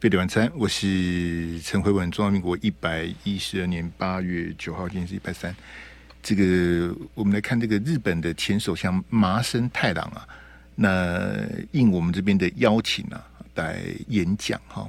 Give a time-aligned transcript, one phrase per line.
[0.00, 2.08] 费德晚餐，我是陈慧文。
[2.12, 5.52] 中华民国一百一十二年八月九号，今天是一百三。
[6.22, 10.24] 这个我们来看这个日本的前首相麻生太郎啊，
[10.76, 11.34] 那
[11.72, 13.20] 应我们这边的邀请啊，
[13.56, 14.88] 来演讲哈。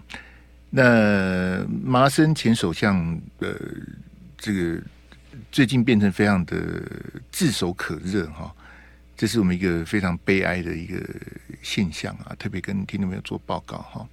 [0.70, 3.52] 那麻生前首相呃，
[4.38, 4.80] 这个
[5.52, 6.55] 最近变成非常的
[7.31, 8.55] 炙手可热哈，
[9.17, 11.03] 这是我们一个非常悲哀的一个
[11.63, 14.07] 现象啊，特别跟听众朋友做报告哈。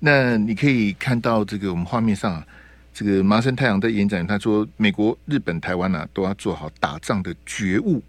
[0.00, 2.46] 那你可以看到这个我们画面上啊，
[2.94, 8.00] 这个麻生太郎在演讲，他说美国、日本、台湾啊，都要做好打仗的觉悟，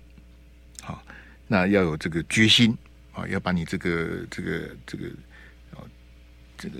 [0.83, 1.03] 好，
[1.47, 2.77] 那要有这个决心
[3.11, 5.07] 啊，要把你这个这个这个
[5.71, 5.81] 啊
[6.57, 6.75] 这个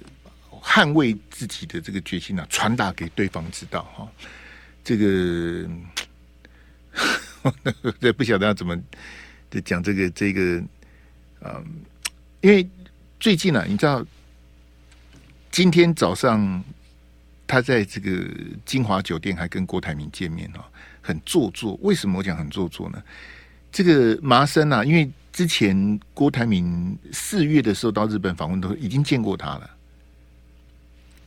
[0.62, 4.08] 捍卫自己的这个决心啊，传达给对方知道哈。
[4.84, 5.68] 这个
[8.00, 8.80] 这 不晓得要怎么
[9.50, 10.64] 就讲这个这个
[11.42, 11.64] 啊，
[12.42, 12.70] 因为
[13.20, 14.06] 最近呢、啊，你知道。
[15.60, 16.64] 今天早上，
[17.46, 18.26] 他在这个
[18.66, 20.64] 金华酒店还跟郭台铭见面哦，
[21.02, 21.78] 很做作。
[21.82, 23.04] 为什么我讲很做作呢？
[23.70, 29.70] 这个麻生啊，因为之前郭台铭四月的时候到日本访问都已经见过他了。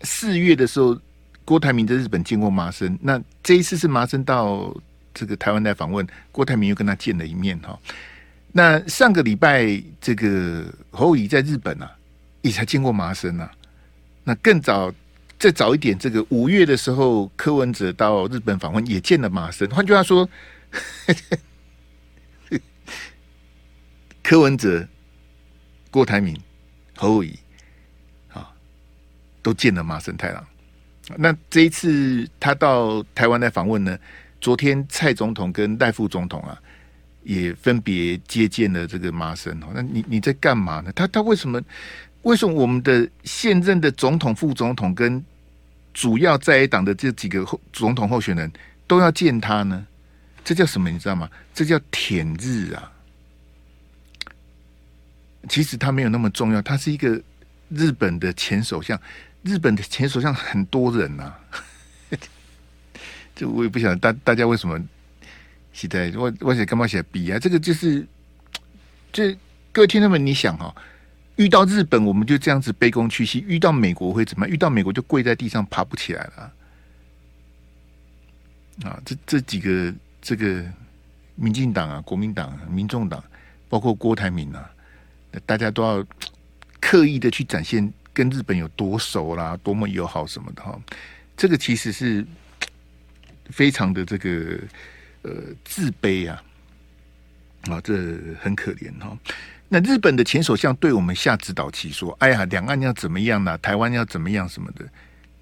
[0.01, 0.99] 四月的时候，
[1.45, 4.75] 郭台铭在日本见过麻生，那这一次是麻生到
[5.13, 7.79] 这个台湾来访问，郭台铭又跟他见了一面哈。
[8.51, 11.93] 那上个礼拜，这个侯友宜在日本啊，
[12.41, 13.53] 也才见过麻生啊。
[14.25, 14.93] 那更早，
[15.39, 19.69] 再早一点，这个五月的时候，柯文哲到日本访问，也见了麻生。
[19.71, 20.29] 换句话说，
[24.23, 24.87] 柯文哲、
[25.91, 26.41] 郭台铭、
[26.97, 27.37] 侯友宜
[28.33, 28.55] 啊，
[29.43, 30.47] 都见了麻生太郎。
[31.17, 33.99] 那这一次他到台湾来访问呢，
[34.41, 36.57] 昨天蔡总统跟赖副总统啊，
[37.25, 39.61] 也分别接见了这个麻生。
[39.75, 40.93] 那你你在干嘛呢？
[40.93, 41.61] 他他为什么？
[42.23, 45.25] 为什么我们的现任的总统、副总统跟
[45.93, 48.51] 主要在野党的这几个候总统候选人
[48.87, 49.87] 都要见他呢？
[50.45, 50.91] 这叫什么？
[50.91, 51.31] 你知道吗？
[51.55, 52.91] 这叫舔日啊！
[55.49, 57.21] 其实他没有那么重要，他是一个
[57.69, 59.01] 日本的前首相。
[59.43, 61.35] 日本的前首相很多人呐、
[63.35, 64.81] 这我也不晓得大大家为什么
[65.73, 67.41] 现在我我写干嘛写 B 啊？
[67.41, 68.07] 这个就是，
[69.13, 69.37] 这
[69.73, 70.73] 各位听众们，你想哈？
[71.37, 74.53] 遇到日本，我们就这样子卑躬屈膝；遇到美国会怎么样？
[74.53, 76.53] 遇到美国就跪在地上爬不起来了。
[78.85, 80.65] 啊，这这几个这个
[81.35, 83.23] 民进党啊、国民党、啊、民众党，
[83.69, 84.71] 包括郭台铭啊，
[85.47, 86.05] 大家都要
[86.81, 90.79] 刻意的去展现跟日本有多熟啦、多么友好什么的哈。
[91.37, 92.27] 这个其实是
[93.47, 94.59] 非常的这个
[95.23, 95.31] 呃
[95.65, 96.43] 自卑啊，
[97.71, 97.95] 啊，这
[98.41, 99.17] 很可怜哈。
[99.75, 103.57] 那日本的前首相对我们下指导棋，说：“哎呀，两岸要怎么样呢？
[103.57, 104.85] 台湾要怎么样什么的？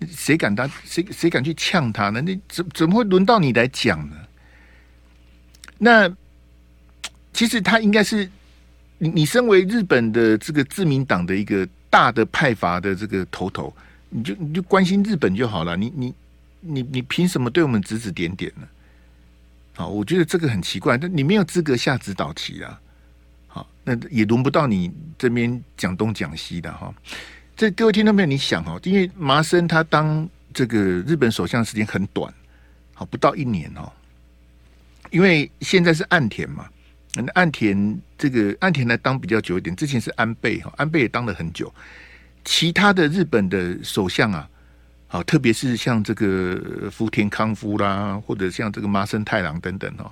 [0.06, 0.70] 谁敢他？
[0.84, 2.20] 谁谁敢去呛他呢？
[2.20, 4.14] 你怎怎么会轮到你来讲呢？
[5.78, 6.08] 那
[7.32, 8.30] 其实他应该是
[8.98, 13.74] 你，你身为日本的这个自民党的一个大的派阀的这个头头，
[14.10, 15.76] 你就你就关心日本就好了。
[15.76, 16.14] 你你
[16.60, 18.68] 你你凭什么对我们指指点点呢？
[19.74, 22.80] 好，我觉得这个很奇怪，但你没有资格下指导棋啊。”
[24.10, 26.92] 也轮不到你这边讲东讲西的哈。
[27.56, 28.26] 这各位听到没有？
[28.26, 32.32] 你想哈，因为麻生他当这个日本首相时间很短，
[32.94, 33.92] 好不到一年哦。
[35.10, 36.68] 因为现在是岸田嘛，
[37.34, 41.72] 岸田这个岸田来当比较久一点，之前是安倍哈，安倍也当了很久。
[42.44, 44.48] 其他的日本的首相啊，
[45.08, 50.10] 好，特别是像这个福田康夫啦，或者像这个麻生太郎等等哦，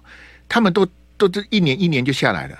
[0.48, 2.58] 他们都都这一年一年就下来了。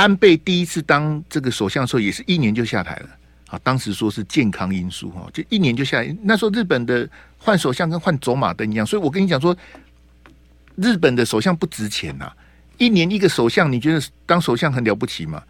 [0.00, 3.10] 安倍第一次当这个首相的时候，也是一年就下台了。
[3.48, 6.16] 啊，当时说是健康因素哈，就一年就下来。
[6.22, 7.06] 那时候日本的
[7.36, 9.54] 换首相跟换走马灯一样，所以我跟你讲说，
[10.76, 12.32] 日本的首相不值钱呐。
[12.78, 15.42] 一年一个首相，你觉得当首相很了不起吗？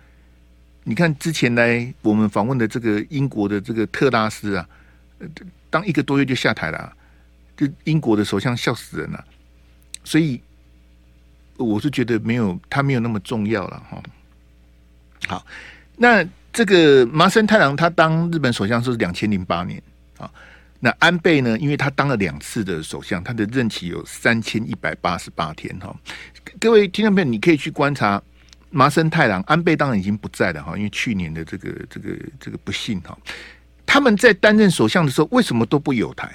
[0.83, 4.69] 你看之前来我们访问的这个英国的这个特拉斯啊，
[5.71, 6.93] 当一个多月就下台了，啊
[7.57, 9.25] 就英国的首相笑死人了。
[10.03, 10.41] 所以
[11.57, 14.03] 我是觉得没有他没有那么重要了哈。
[15.31, 15.47] 好，
[15.97, 19.81] 那这个麻生太郎他当日本首相是两千零八年
[20.19, 20.29] 啊。
[20.81, 21.57] 那安倍呢？
[21.61, 25.95] 因为他当了两次的首相，他的任期有三千一百八十八天哈。
[26.59, 28.21] 各位听众朋友，你可以去观察
[28.71, 32.09] 麻生太郎、安倍当然已经不在了哈，因为去年的这个这个
[32.41, 33.17] 这个不幸哈。
[33.87, 36.29] 他们在担任首相的时候，为什么都不有台？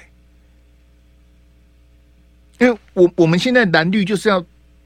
[2.60, 4.42] 因为我我们现在蓝绿就是要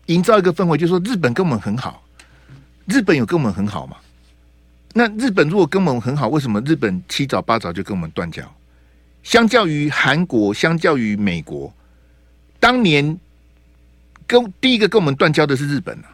[0.07, 2.03] 营造一个氛围，就是说日本跟我们很好。
[2.91, 3.97] 日本有跟我们很好吗？
[4.93, 8.43] 那日本如果跟我们很好，为什么日本七早八早就跟我们断交？
[9.23, 11.73] 相较于韩国，相较于美国，
[12.59, 13.17] 当年
[14.27, 16.11] 跟第一个跟我们断交的是日本啊。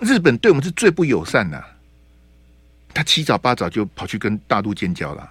[0.00, 1.62] 日本对我们是最不友善的，
[2.94, 5.30] 他七早八早就跑去跟大陆建交了。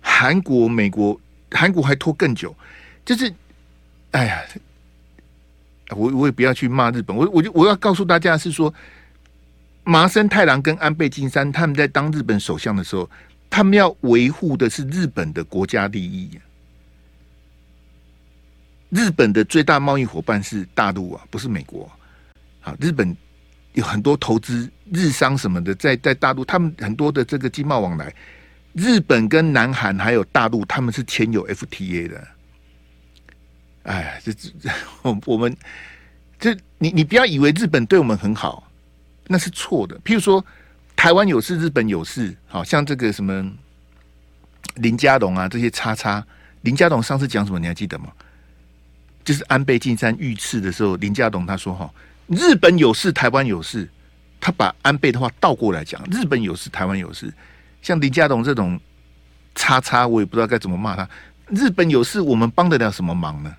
[0.00, 1.18] 韩国、美国，
[1.50, 2.54] 韩国还拖更久，
[3.04, 3.32] 就是，
[4.10, 4.42] 哎呀，
[5.96, 8.72] 我我也不要去骂日本，我我就我要告诉大家是说。
[9.82, 13.10] 麻生太郎跟安倍晋三他们在当日本首相的时候，
[13.48, 16.38] 他们要维护的是日本的国家利益。
[18.90, 21.90] 日本的最大贸易伙伴是大陆啊，不是美国。
[22.60, 23.16] 好，日本
[23.72, 28.14] 有很多投资日商什么的，在在大陆，他们很多的这个经贸往来，
[28.74, 32.28] 日本跟南韩还有大陆，他们是签有 FTA 的。
[33.84, 34.50] 哎，这这
[35.02, 35.56] 我我们
[36.38, 38.70] 这你你不要以为日本对我们很好。
[39.32, 39.96] 那是错的。
[40.00, 40.44] 譬如说，
[40.96, 43.48] 台湾有事，日本有事，好像这个什么
[44.74, 46.26] 林家龙啊，这些叉叉。
[46.62, 47.58] 林家龙上次讲什么？
[47.58, 48.08] 你还记得吗？
[49.22, 51.88] 就是安倍晋三遇刺的时候，林佳龙他说：“哈，
[52.26, 53.88] 日本有事，台湾有事。”
[54.40, 57.32] 他把安倍的话倒过来讲：“日本有事，台湾有事。”
[57.82, 58.80] 像林佳龙这种
[59.54, 61.08] 叉叉，我也不知道该怎么骂他。
[61.48, 63.54] 日本有事，我们帮得了什么忙呢？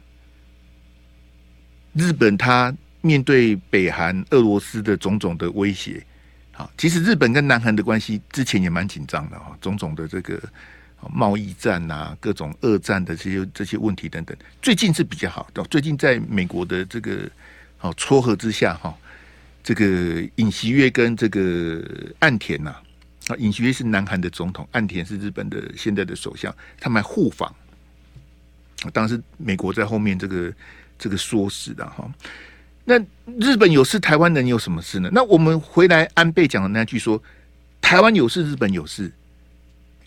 [1.94, 2.76] 日本它。
[3.04, 6.06] 面对北韩、俄罗斯的种种的威胁，
[6.52, 10.40] 好，其实日本跟南韩的关系之前也蛮紧张的哈，种种的这个
[11.12, 15.64] 贸易战啊，各种二战的这些这些问题等等，最近是比较好的。
[15.64, 17.28] 最近在美国的这个
[17.80, 18.96] 好撮合之下哈，
[19.64, 21.84] 这个尹锡悦跟这个
[22.20, 22.76] 岸田呐，
[23.30, 27.52] 啊，尹锡悦是南韩的总统，岸田是日本的现在的首相，他们还互访，
[28.94, 30.54] 当时美国在后面这个
[31.02, 32.08] 这个说事的哈。
[32.86, 33.00] 那
[33.40, 35.10] 日本有事，台湾能有什么事呢？
[35.12, 37.22] 那我们回来，安倍讲的那句说，
[37.82, 39.12] 台湾有事，日本有事。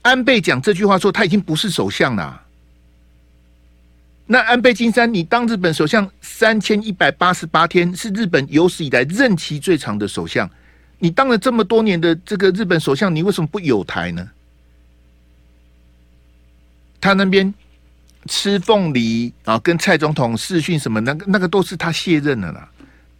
[0.02, 2.42] 安倍讲这句话说，他已经不是首相了。
[4.26, 10.48] 那安倍晋三，你当日本首相三千一百八十八天，是日本有史以来任期最长的首相。
[11.00, 14.30] 你当了这么多年的这个日本首相，你为什么不友台呢？
[17.00, 17.52] 他那边。
[18.26, 22.68] 吃凤梨啊，跟蔡总统视讯什么，那个那个都是他卸任了啦，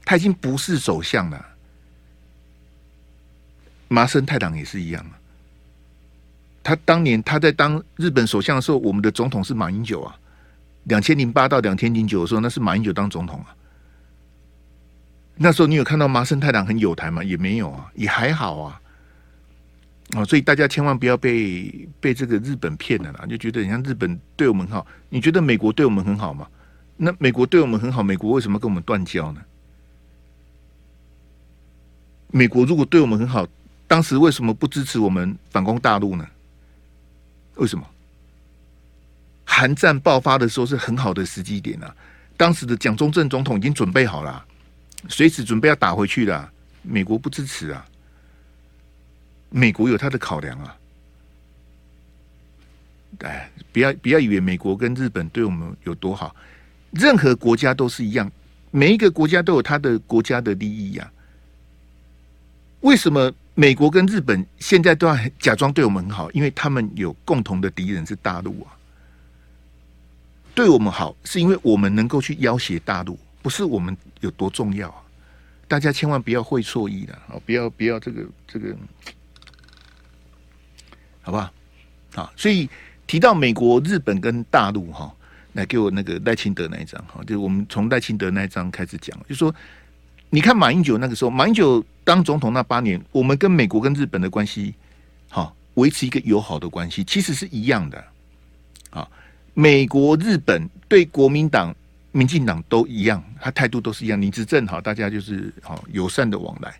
[0.05, 1.47] 他已经不是首相了。
[3.89, 5.12] 麻生太郎也是一样啊，
[6.62, 10.17] 他当年他在当日本首相的时候，我们的总统是马英九啊。
[10.85, 13.55] 两千零八到两千零九的时候，那是马英九当总统啊。
[15.37, 17.25] 那时候你有看到麻生太郎很有台吗？
[17.25, 18.81] 也没有啊，也还好啊。
[20.14, 26.46] 哦，所以大家千万不要被被这个日本骗了啦，就觉得你像日本对我们好，你觉得美国对我们很好吗？
[26.96, 29.40] 那美国对我们很好，美国为什么跟我们断交呢？
[32.31, 33.44] 美国如果对我们很好，
[33.88, 36.25] 当时为什么不支持我们反攻大陆呢？
[37.56, 37.84] 为什么？
[39.44, 41.94] 韩战爆发的时候是很好的时机点啊，
[42.37, 44.44] 当时的蒋中正总统已经准备好了，
[45.08, 46.49] 随时准备要打回去了，
[46.82, 47.84] 美国不支持啊。
[49.56, 50.77] 美国有他的考量啊，
[53.21, 56.35] 哎，不要不要以为美国跟日本对我们有多好，
[56.91, 58.29] 任何国家都是一样，
[58.73, 61.09] 每一个国家都有他的国家的利益呀。
[62.81, 66.28] 为什么美国跟日本现在都要假装对我们很好？
[66.33, 68.75] 因为他们有共同的敌人是大陆啊。
[70.52, 75.00] 对我们好，是因为我们能够去要挟大陆，不是我们有多重要啊。
[75.69, 77.38] 大家千万不要会错意了啊！
[77.47, 78.76] 不要不要这个这个。
[81.25, 81.50] 好不好？
[82.14, 82.69] 好，所以
[83.09, 85.12] 提到美国、日本跟大陆哈，
[85.54, 89.52] 来给我那个赖清德那一张哈，就是我们从赖清德那一张开始讲，就说
[90.31, 94.75] 你看马英九那个时候，马英九当总统那八年，我们跟美国跟日本的关系，
[95.28, 98.04] 好维持一个友好的关系，其实是一样的。
[98.90, 99.09] 啊，
[99.54, 101.75] 美国、日本对国民党、
[102.12, 104.21] 民进党都一样，他态度都是一样。
[104.21, 106.73] 你执政好，大家就是好友善的往来。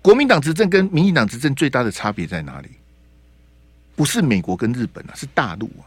[0.00, 2.68] 国民党执政跟民进党执政最大的差别在哪里？
[4.00, 5.84] 不是美国跟日本啊，是大陆啊。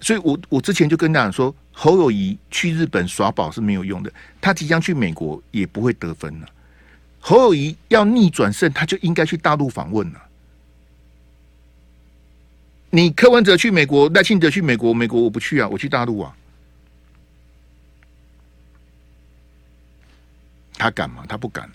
[0.00, 6.48] 所以我我之前就跟大家说，侯友谊去日本耍宝是没有用的，他即将去美国也不会得分了。
[7.18, 10.22] 侯友谊要逆转胜，他就应该去大陆访问了。
[12.88, 16.34] 你柯文哲去美国，赖清德去美国，美国我不去啊，我去大陆啊。
[20.78, 21.26] 他敢吗？
[21.28, 21.74] 他不敢了。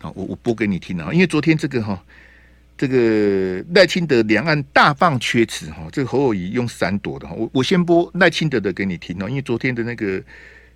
[0.00, 2.02] 啊，我我播给你听啊，因为昨天这个哈。
[2.82, 10.20] 这个赖清德两岸大放厥词哈，这个侯友谊用闪躲的哈，我我先播赖清德的给你听哦，因为昨天的那个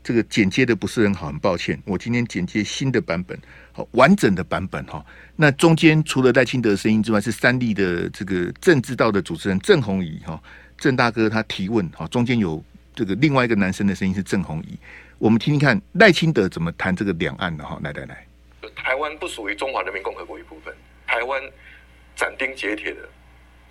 [0.04, 3.36] 这个剪接的不是很好，很抱歉，我今天剪接新的版本，
[3.72, 5.04] 好完整的版本哈。
[5.34, 10.40] 那中间除了赖清德声音之外，是三立的这个政治道的主持人郑弘仪哈，
[10.78, 12.62] 郑大哥他提问哈，中间有
[12.94, 14.78] 这个另外一个男生的声音是郑弘仪，
[15.18, 18.24] 我们听听看赖清德怎么谈这个两岸的哈，来来来，
[18.76, 20.72] 台湾不属于中华人民共和国一部分，
[21.04, 21.42] 台湾
[22.16, 23.08] 斩钉截铁的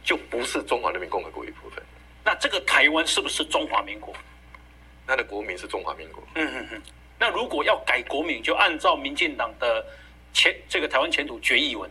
[0.04, 1.84] 就不是中华人民共和国一部分，
[2.24, 4.16] 那这个台湾是不是中华民国？
[5.08, 6.24] 他的国民是中华民国。
[6.36, 6.82] 嗯嗯嗯。
[7.20, 9.86] 那如果要改国名，就按照民进党的
[10.34, 11.90] 前这个台湾前途决议文，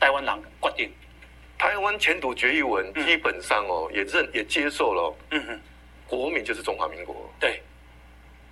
[0.00, 0.92] 台湾人决定。
[1.56, 5.16] 台湾前途决议文基本上哦，也认也接受了。
[5.30, 5.60] 嗯哼。
[6.06, 7.32] 国民就是中华民国。
[7.38, 7.62] 对。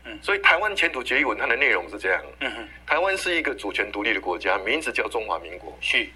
[0.05, 0.19] 嗯。
[0.23, 2.25] 所以台湾前途决议文它的内容是这样。
[2.41, 2.69] 嗯哼。
[2.87, 5.77] 台湾是一个主权独立的国家，名字叫中华民国。
[5.81, 6.09] 是。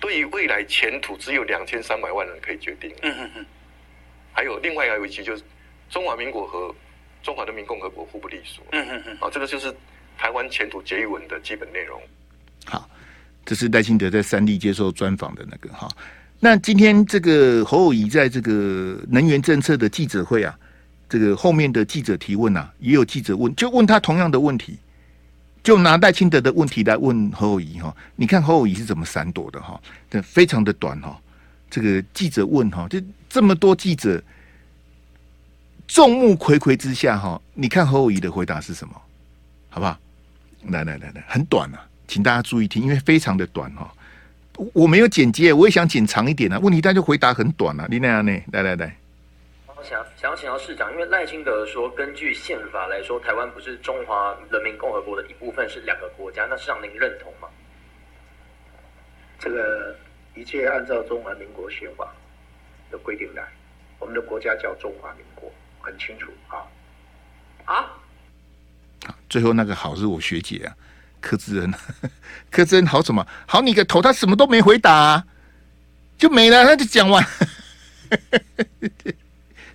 [0.00, 2.90] 对于未来前途，只有两千三百万人可以决定。
[3.02, 3.46] 嗯嗯嗯。
[4.32, 5.42] 还有另外一个问题就是，
[5.88, 6.74] 中华民国和
[7.22, 8.62] 中华人民共和国互不隶属。
[8.72, 9.16] 嗯嗯嗯。
[9.18, 9.74] 好，这个就是
[10.18, 12.00] 台湾前途决议文的基本内容。
[12.66, 12.88] 好，
[13.44, 15.88] 这是赖清德在三立接受专访的那个哈。
[16.38, 20.54] 那今天这个侯友谊在这个能源政策的记者会啊，
[21.08, 24.78] 这个后面的记者提问啊，也有记者问，就问他同样的问题，
[25.66, 27.92] 就拿赖清德的问题来问侯友宜哈。
[28.14, 29.80] 你看侯友宜是怎么闪躲的哈？
[30.08, 31.20] 这非常的短哈。
[31.68, 34.22] 这个记者问哈，就这么多记者。
[35.88, 38.94] 众目睽睽之下，哈，你看侯友宜的回答是什么？
[39.68, 39.98] 好不好？
[40.68, 43.92] 来来来来，很短啊，请大家注意听，因为非常的短哈。
[44.72, 46.60] 我没有剪接，我也想剪长一点啊。
[46.60, 47.88] 问题他就回答很短啊。
[47.90, 48.32] 你那样呢？
[48.52, 48.96] 来来来，
[49.88, 56.44] 想想要请教市长，因为赖清德说，根据宪法来说，台湾不是中华人民共和国的一部分，是两个国家。
[56.50, 57.48] 那市长您认同吗？
[59.38, 59.96] 这个
[60.34, 62.12] 一切按照中华民国宪法
[62.90, 63.46] 的规定来，
[64.00, 65.52] 我们的国家叫中华民国。
[65.80, 66.66] 很清楚啊
[67.64, 67.86] 啊！
[69.30, 70.74] 最后那个好是我学姐啊，
[71.20, 71.72] 柯志恩，
[72.50, 73.24] 柯志恩好什么？
[73.46, 75.24] 好你个头，他什么都没回答，啊，
[76.18, 77.24] 就没了，他就讲完。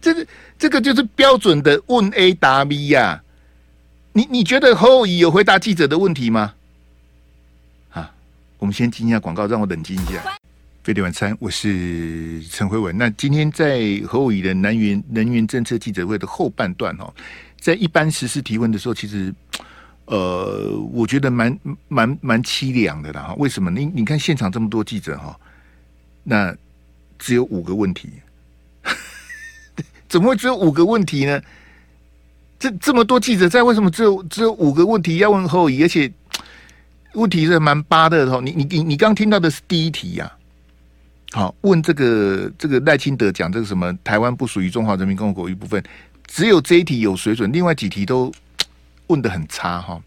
[0.01, 0.27] 这个
[0.58, 3.24] 这个就是标准的问 A 答 B 呀，啊。
[4.13, 6.53] 你你觉得侯友有回答记者的问题吗？
[7.91, 8.12] 啊，
[8.58, 10.22] 我们先进一下广告，让我冷静一下。
[10.84, 12.98] 飞碟晚餐，我是陈辉文。
[12.98, 17.13] 那今天在侯友的能源能源政策记者会的后半段哦，
[17.60, 19.34] 在一般时事提问的时候，其实
[20.05, 23.34] 呃，我觉得蛮蛮蛮凄凉的啦。
[23.38, 23.70] 为什么？
[23.70, 25.39] 你你看现场这么多记者哈，
[26.24, 26.53] 那
[27.20, 28.10] 只有五个问题，
[30.12, 31.41] 怎么会只有五个问题呢？
[32.60, 35.84] 这这么多记者在，为什么只有只有五个问题要问侯友宜？
[35.84, 36.12] 而且
[37.13, 38.41] 问题是蛮八的哈。
[38.44, 40.30] 你你你你刚听到的是第一题呀、
[41.32, 45.82] 好，问这个这个赖清德讲这个什么台湾不属于中华人民共和国一部分，
[46.27, 48.30] 只有这一题有水准，另外几题都
[49.08, 50.01] 问得很差哈。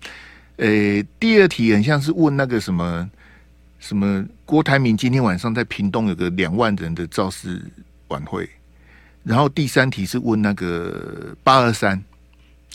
[0.57, 3.11] 呃，第二题很像是问那个什么
[3.81, 7.61] 什么郭台铭今天晚上在屏东有个两万人的造势
[8.09, 8.47] 晚会，
[9.25, 12.01] 然后第三题是问那个八二三，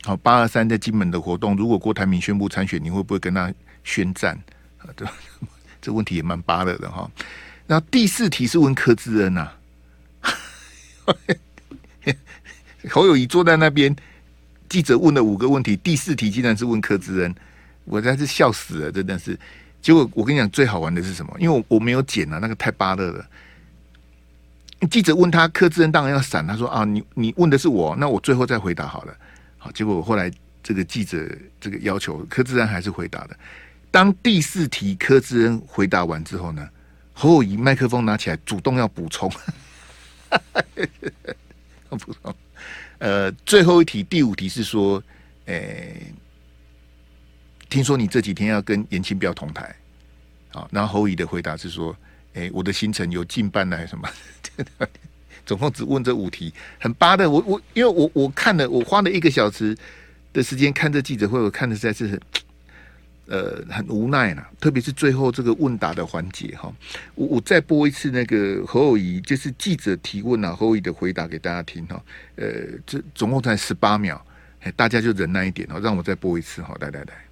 [0.04, 3.54] 好八二三在金门的活动，如果郭台铭宣布参选，你会不会跟他
[3.84, 4.38] 宣战？
[4.80, 5.08] 啊，对，
[5.80, 7.10] 这问题也蛮巴的的哈。
[7.68, 9.52] 然后第四题是问柯志恩呐、
[10.22, 11.14] 啊，
[12.90, 13.96] 侯友宜坐在那边，
[14.68, 17.36] 记者问了五个问题，第四题竟然是问柯志恩，
[17.86, 19.38] 我真是笑死了，真的是。
[19.82, 21.32] 结果我跟你讲，最好玩的是什么？
[21.40, 23.26] 因为我我没有剪啊，那个太芭乐了。
[24.88, 29.16] 记者问他柯志恩当然要闪，他说啊，你你问的是我，那我最后再回答好了。
[29.58, 30.32] 好，结果后来
[30.64, 31.28] 这个记者
[31.60, 33.38] 这个要求柯志恩还是回答的。
[33.92, 36.68] 当第四题柯志恩回答完之后呢？
[37.12, 39.30] 侯友宜麦克风拿起来，主动要补充，
[41.90, 42.34] 补充。
[43.00, 45.04] 呃，最后一题，第五题是说，
[45.48, 46.14] 诶、
[47.70, 49.76] 听说你这几天要跟严清标同台，
[50.52, 51.94] 好，然后侯乙的回答是说，
[52.36, 54.08] 诶、我的行程有近半来什么，
[55.46, 57.30] 总共只问这五题，很巴的。
[57.30, 59.78] 我我因为我我看了，我花了一个小时
[60.34, 62.20] 的时间看这记者会，我看的实在是。
[63.32, 66.74] 呃，很无奈啦，特别是最后这个问答的环节哈，
[67.14, 72.04] 我我再播一次那个侯友仪，就是记者提问啊，侯友仪的回答给大家听哈。
[72.38, 72.48] 呃，
[72.88, 74.20] 这总共才十八秒，
[74.76, 77.29] 大家就忍耐一点哦，让我再播一次哈，来来来。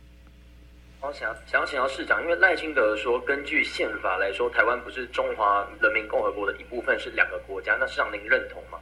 [1.08, 8.78] 我想想请教市长，因为赖清德说，根据宪法来说，台湾不是中华人民共和国的一部分，是两个国家，那市长您认同吗？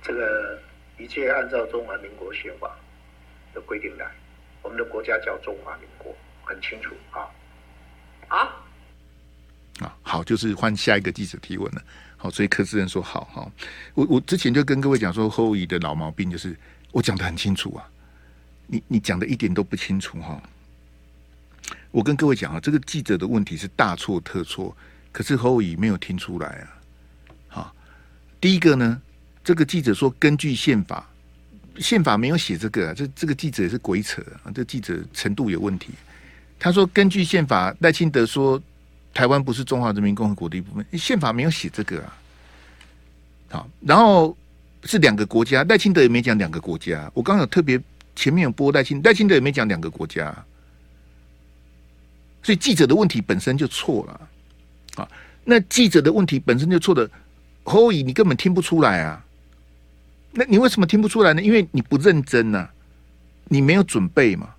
[0.00, 0.58] 这个
[0.96, 2.74] 一切按照中华民国宪法
[3.52, 4.10] 的规定来。
[4.62, 7.28] 我们的国家叫中华民国，很清楚啊
[8.28, 8.38] 啊
[9.80, 9.94] 啊！
[10.02, 11.82] 好，就是换下一个记者提问了。
[12.16, 13.52] 好，所以柯志仁说好好。
[13.92, 16.56] 我我之前就跟各位讲说，后裔的老毛病就是
[16.92, 17.86] 我讲的很清楚啊，
[18.70, 20.40] 你你讲的一点都不清楚哈。
[21.90, 24.74] 我跟各位讲啊，这个记者的问题是大错特错，
[25.10, 26.66] 可是侯友宜没有听出来啊。
[27.48, 27.74] 好，
[28.40, 29.02] 第一个呢，
[29.42, 31.04] 这个记者说根据宪法，
[31.78, 35.90] 宪法没有写这个啊，这这个记者也是鬼扯啊，这记者程度有问题。
[36.60, 38.62] 他说根据宪法，赖清德说
[39.12, 42.16] 台湾不是中华人民共和国的一部分，宪法没有写这个啊。
[43.50, 44.36] 好，然后
[44.84, 47.10] 是两个国家，赖清德也没讲两个国家。
[47.14, 47.80] 我刚有特别
[48.20, 50.30] 前面有播赖清，赖清德也没讲两个国家。
[52.42, 54.20] 所以记者的问题本身就错了
[54.96, 55.08] 啊！
[55.42, 57.10] 那记者的问题本身就错的，
[57.64, 59.24] 侯友宜你根本听不出来啊！
[60.32, 61.40] 那你为什么听不出来呢？
[61.40, 62.70] 因为你不认真呐、啊，
[63.46, 64.50] 你没有准备嘛。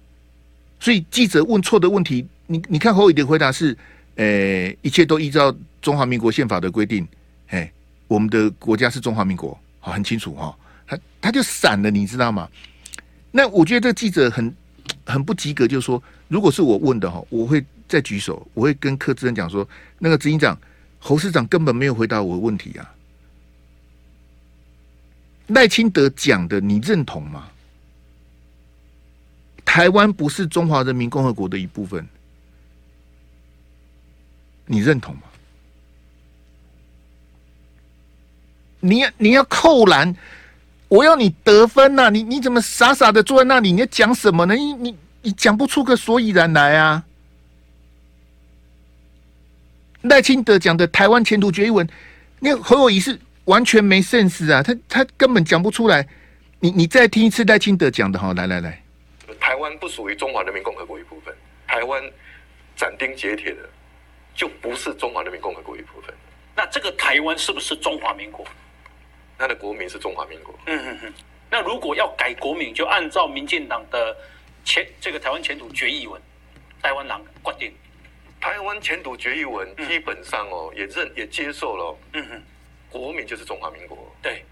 [0.80, 3.77] 所以记者问错的问题，你你看侯友宜的回答是：
[4.15, 7.08] 呃、一切都依照中华民国宪法的规定。
[7.50, 7.72] 哎，
[8.08, 10.58] 我们的国家是中华民国，好，很清楚哈。
[10.88, 12.50] 他他就闪了，你知道吗？
[13.32, 14.54] 那我觉得这个记者很。
[15.06, 19.68] 很不及格，就是说，如果是我问的哈，我会再举手，我会跟柯志恩讲说，
[20.00, 20.58] 那个执行长
[21.00, 22.94] 侯市长根本没有回答我的问题啊。
[25.48, 27.50] 赖清德讲的，你认同吗？
[29.66, 32.06] 台湾不是中华人民共和国的一部分，
[34.66, 35.24] 你认同吗？
[38.80, 40.16] 你要你要扣篮。
[40.92, 42.10] 我要你得分呐、啊！
[42.10, 43.72] 你你怎么傻傻的坐在那里？
[43.72, 44.54] 你要讲什么呢？
[44.54, 47.02] 你你你讲不出个所以然来啊！
[50.02, 51.88] 赖清德讲的台湾前途决议文，
[52.42, 54.62] 那侯友宜是完全没 sense 啊！
[54.62, 56.06] 他他根本讲不出来。
[56.60, 58.84] 你你再听一次赖清德讲的哈，来来来，
[59.40, 61.34] 台湾不属于中华人民共和国一部分，
[61.68, 62.04] 台湾
[62.76, 63.60] 斩钉截铁的
[64.36, 66.14] 就不是中华人民共和国一部分。
[66.54, 68.46] 那这个台湾是不是中华民国？
[69.38, 70.54] 他的国名是中华民国。
[70.66, 71.14] 嗯哼哼。
[71.54, 74.16] 那如果要改国名，就按照民进党的
[74.64, 76.22] 前这个台湾前途决议文，
[76.82, 77.74] 台湾人决定。
[78.40, 81.98] 台湾前途决议文基本上哦，也认也接受了。
[82.14, 82.44] 嗯哼。
[82.90, 84.16] 国名就是中华民国。
[84.22, 84.46] 对。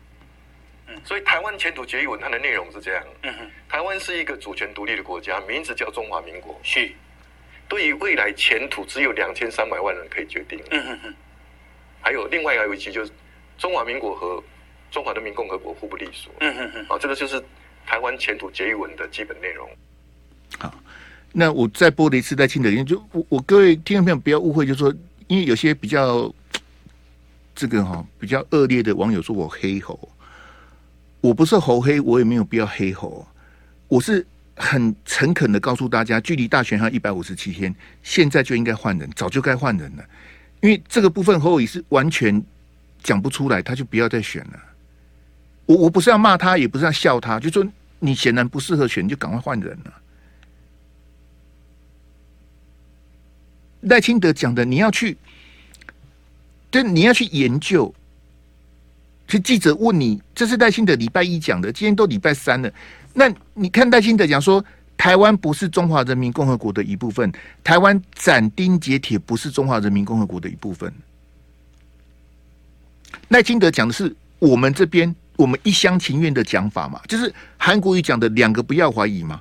[0.87, 1.01] 嗯。
[1.05, 3.03] 所以台湾前途决议文它的内容是这样。
[3.23, 3.51] 嗯哼。
[3.69, 6.59] 台湾是一个主权独立的国家，名字叫中华民国。
[6.63, 6.91] 是。
[7.69, 10.61] 对于未来前途，只有两千三百万人可以决定。
[10.71, 11.15] 嗯哼哼。
[12.01, 13.11] 还有另外一个危机就是
[13.57, 14.43] 中华民国和。
[14.91, 16.29] 中华人民共和国互不隶属。
[16.39, 16.85] 嗯嗯嗯。
[16.89, 17.41] 啊，这个就是
[17.85, 19.69] 台湾前途决议文的基本内容。
[20.57, 20.73] 好，
[21.31, 24.93] 那我再播的一次在清的，因为就我我各位听众朋友不要误会，就是说，
[25.27, 26.33] 因为有些比较
[27.55, 30.09] 这个哈比较恶劣的网友说我黑猴，
[31.21, 33.27] 我不是猴黑，我也没有必要黑猴，
[33.87, 34.25] 我是
[34.55, 40.03] 很诚恳的告诉大家，距离大选还有一百五十七天，现在就应该换人，早就该换人了，
[40.61, 42.43] 因为这个部分侯友宜是完全
[43.03, 44.59] 讲不出来，他就不要再选了。
[45.69, 47.63] 我我不是要骂他，也不是要笑他，就说
[47.99, 49.93] 你显然不适合选，就赶快换人了。
[53.81, 55.15] 赖清德讲的，你要去，
[56.71, 57.93] 对，你要去研究。
[59.27, 62.73] 是记者问你，这是赖清德礼拜一讲的，今天都礼拜三了。
[63.13, 64.65] 那你看赖清德讲说，
[64.97, 67.31] 台湾不是中华人民共和国的一部分，
[67.63, 70.91] 台湾斩钉截铁不是中华人民共和国的一部分。
[73.27, 75.15] 赖清德讲的是我们这边。
[75.39, 79.39] 我们一厢情愿的讲法嘛，就是韩国瑜讲的两个不要怀疑嘛。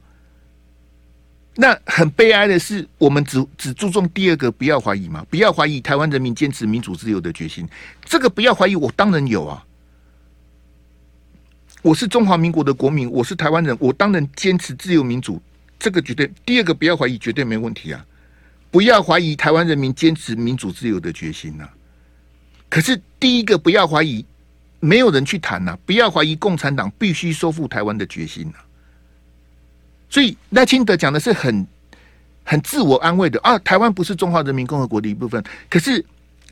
[1.57, 7.69] 那很悲哀的是，我们只只注重第二个不要怀疑嘛，不要怀疑台湾人民坚持民主自由的决心。
[8.05, 9.65] 这个不要怀疑，我当然有啊。
[11.83, 15.43] 我是中华民国的国民，我是台湾人，我当然坚持自由民主。
[15.81, 18.07] 这个绝对，第二个不要怀疑，绝对没问题啊。
[18.71, 21.69] 不要怀疑台湾人民坚持民主自由的决心呐、
[22.69, 24.25] 可是第一个不要怀疑。
[24.81, 28.59] 没有人去谈呐、不要怀疑共产党必须收复台湾的决心呐、
[30.09, 31.67] 所以赖清德讲的是很
[32.45, 35.43] 很自我安慰的啊，台湾不是中华人民共和国的一部分。
[35.69, 36.05] 可是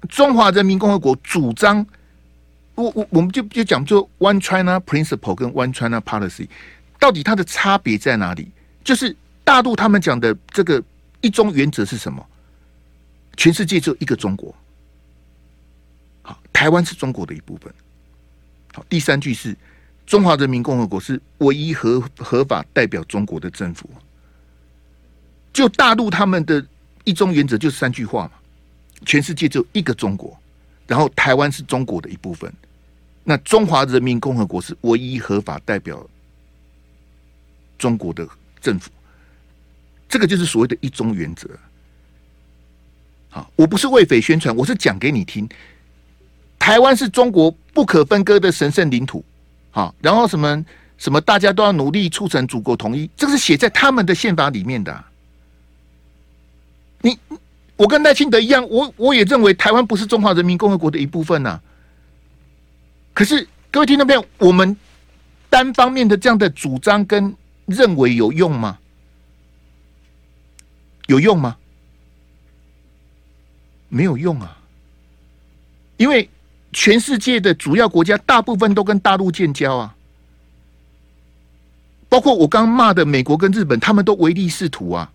[0.09, 1.87] 中华人民共和国主张，
[2.75, 6.49] 我我我们就就讲做 One China Principle 跟 One China Policy，
[6.99, 8.51] 到底它的差别在哪里？
[8.85, 10.83] 就是大陆他们讲的这个
[11.21, 12.25] 一中原则是什么？
[13.37, 14.55] 全世界只有一个中国，
[16.23, 17.73] 好，台湾是中国的一部分。
[18.89, 19.57] 第三句是
[20.07, 23.89] 中华人民共和国是唯一合合法代表中国的政府。
[25.53, 26.65] 就大陆他们的
[27.05, 28.33] 一中原则就是三句话嘛，
[29.07, 30.39] 全世界只有一个中国，
[30.87, 32.53] 然后台湾是中国的一部分，
[33.25, 36.07] 那中华人民共和国是唯一合法代表
[37.79, 38.29] 中国的
[38.61, 38.91] 政府，
[40.09, 41.49] 这个就是所谓的一中原则。
[43.31, 45.49] 好，我不是为匪宣传，我是讲给你听。
[46.67, 49.25] 台湾是中国不可分割的神圣领土，
[49.71, 50.67] 好，然后什么
[50.99, 55.05] 什么大家都要努力促成祖国统一，这个是写在他们的宪法里面的。
[57.03, 57.17] 你
[57.77, 61.61] 我跟赖清德一样，我我也认为台湾不是中华人民共和国的一部分呐。
[63.15, 64.77] 可是各位听众朋友，我们
[65.49, 67.33] 单方面的这样的主张跟
[67.67, 68.77] 认为有用吗？
[71.07, 71.57] 有用吗？
[73.89, 74.59] 没有用啊，
[75.97, 76.29] 因为
[76.77, 79.97] 全世界的主要国家大部分都跟大陆建交啊。
[82.07, 85.11] 包括我刚骂的美国跟日本，他们都唯利是图啊！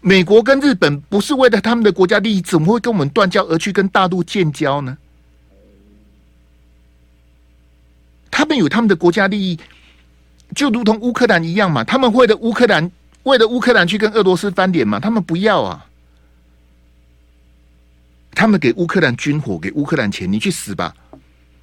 [0.00, 4.96] 美国跟日本不是为了他们的国家利益，怎么会跟我们断交而去跟大陆建交呢？
[8.30, 9.58] 他们有他们的国家利益，
[10.54, 11.82] 就如同乌克兰一样嘛。
[11.82, 12.88] 他们为了乌克兰，
[13.24, 15.00] 为了乌克兰去跟俄罗斯翻脸嘛？
[15.00, 15.84] 他们不要啊！
[18.36, 20.94] 他们给乌克兰军火，给乌克兰钱，你去死吧！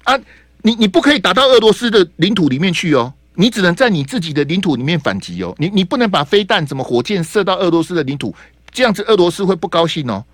[0.02, 0.18] 啊，
[0.62, 3.14] 你你不可以打到俄罗斯的领土里面去哦。
[3.36, 8.34] 你只能在你自己的领土里面反击哦，你你不能把飞弹、什么火箭射到俄罗斯的领土，
[8.72, 10.24] 这样子俄罗斯会不高兴哦。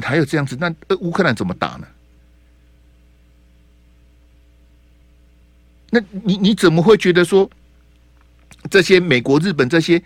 [0.00, 1.86] 还有这样子，那乌克兰怎么打呢？
[5.90, 7.48] 那你你怎么会觉得说
[8.70, 10.02] 这些美国、日本这些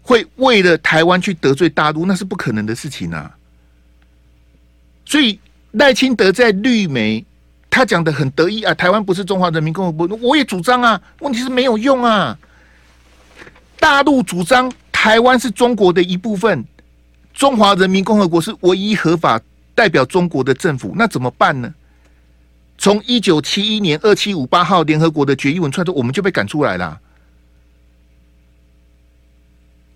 [0.00, 2.06] 会为了台湾去得罪大陆？
[2.06, 3.35] 那是不可能的事情啊！
[5.06, 5.40] 所以
[5.70, 7.24] 赖清德在绿媒。
[7.68, 12.38] 他讲的很得意啊，台湾不是中华人民共和国，我也主张啊，问题是没有用啊。
[13.78, 16.64] 大陆主张台湾是中国的一部分，
[17.34, 19.38] 中华人民共和国是唯一合法
[19.74, 21.74] 代表中国的政府，那怎么办呢？
[22.78, 26.98] 从一九七一年二七五八号联合国的决议文出来，我们就被赶出来了，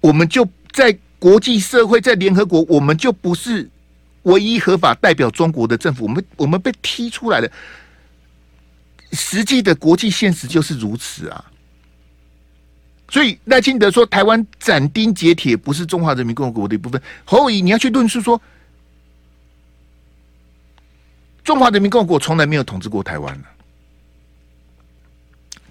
[0.02, 3.70] 我们就在国际社会，在联合国，我们就不是。
[4.24, 7.50] 唯一合法代表中国的政府，我们我们被踢出来了。
[9.12, 11.44] 实际的国际现实就是如此啊！
[13.08, 17.02] 所以赖清德说台湾斩钉截铁不是中华人民共和国的一部分。
[17.24, 18.40] 侯友，你要去论述说，
[21.42, 23.42] 中华人民共和国从来没有统治过台湾。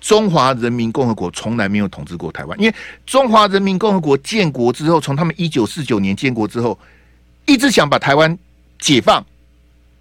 [0.02, 6.78] 中华人民共和国从来没有统治过台湾，因为中华人民共和国建国之后，从他们一九四九年建国之后。
[7.50, 8.38] 一直想把台湾
[8.78, 9.26] 解放、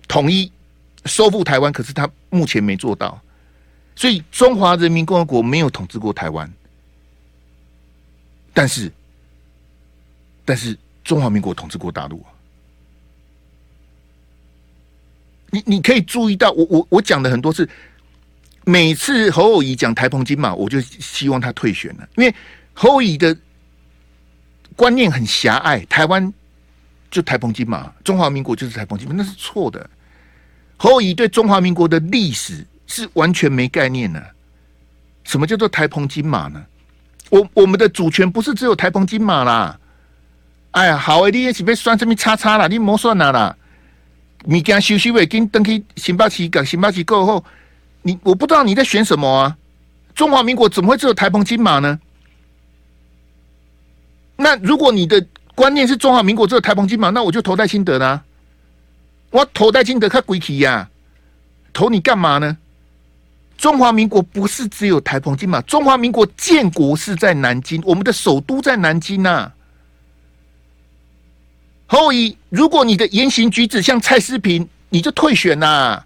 [0.06, 0.52] 统一、
[1.06, 3.18] 收复台湾，可是他目前没做到，
[3.96, 6.52] 所以中华人民共和国没有统治过台湾。
[8.52, 8.92] 但是，
[10.44, 12.22] 但是中华民国统治过大陆。
[15.50, 17.66] 你你可以注意到，我我我讲的很多次，
[18.66, 22.34] 每次侯友宜讲台澎金马，我就希望他退选了，因为
[22.74, 23.34] 侯友宜的
[24.76, 26.30] 观念很狭隘，台湾。
[27.10, 29.88] 就台澎金马，中华民国就是台澎金马，那是错的。
[30.76, 34.22] 侯友宜对中华民国的历史是完全没概念的。
[35.24, 36.62] 什么叫做台澎金马呢？
[37.30, 39.78] 我我们的主权不是只有台澎金马啦。
[40.72, 42.68] 哎呀，好诶，你也是被算什么叉叉啦？
[42.68, 43.56] 你莫算啦啦。
[44.44, 47.44] 你跟修修伟跟登去新八旗港新八旗过后，
[48.02, 49.56] 你我不知道你在选什么啊？
[50.14, 51.98] 中华民国怎么会只有台澎金马呢？
[54.36, 55.26] 那如果你的。
[55.58, 58.22] 观念是中华民国只有台澎金马，那我就投戴清德啦。
[59.30, 60.88] 我投戴清德，看鬼体呀！
[61.72, 62.56] 投你干嘛呢？
[63.56, 69.54] 中华民国不是只有台澎金马，中华民国建国是在南京，我们的首都在南京呐、啊。
[71.88, 76.04] 后一，如果你的言行举止像蔡思平，你就退选呐、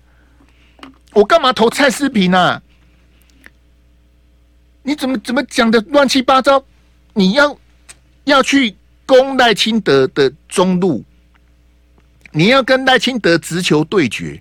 [1.13, 2.63] 我干嘛投蔡诗萍啊？
[4.83, 6.65] 你怎么怎么讲的乱七八糟？
[7.13, 7.59] 你要
[8.25, 8.75] 要去。
[9.13, 11.05] 攻赖清德的中路，
[12.31, 14.41] 你要跟赖清德直球对决。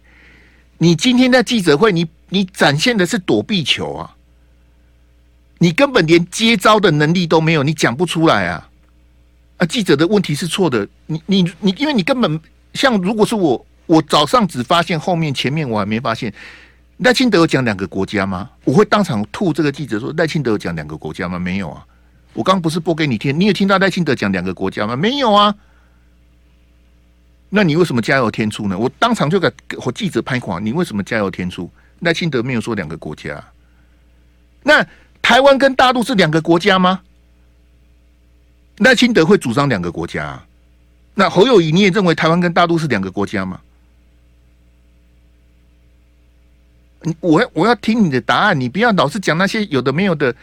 [0.77, 4.15] 你今天在记者会，你你展现的是躲避球啊！
[5.57, 8.69] 你根本连接招的能力都没有，你讲不出来啊！
[9.57, 10.87] 啊，记者的问题是错的。
[11.05, 12.39] 你你你，因为你根本
[12.73, 16.33] 像，如果是我，我早上只发现后面，前面我还没发现。
[16.99, 18.49] 赖清德有讲两个国家吗？
[18.63, 21.37] 我会当场吐这个记者说：赖清德有讲两个国家吗？
[21.37, 21.85] 没有啊。
[22.33, 24.95] 我刚不是播给你听，你有听到赖清德讲两个国家吗？
[24.95, 25.53] 没有啊。
[27.49, 28.77] 那你为什么加油添醋呢？
[28.77, 29.51] 我当场就给
[29.85, 31.69] 我记者拍垮，你为什么加油添醋？
[31.99, 33.43] 赖清德没有说两个国家。
[34.63, 34.85] 那
[35.21, 37.01] 台湾跟大陆是两个国家吗？
[38.77, 40.41] 赖清德会主张两个国家。
[41.13, 43.59] 那侯友宜你也认为台湾跟大陆是两个国家吗？
[47.19, 50.33] 我要我要听你的答案，你不要老是讲那些有的没有的。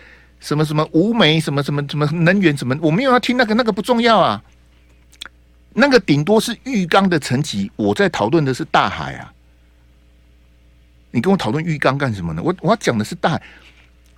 [0.41, 2.77] 什么什么无煤什么什么什么能源什么？
[2.81, 4.43] 我没有要听那个，那个不重要啊。
[5.75, 9.33] 那个顶多是浴缸的层级，我在讨论的是大海啊。
[11.11, 12.43] 你跟我讨论浴缸干什么呢？
[12.43, 13.43] 我我要讲的是大海。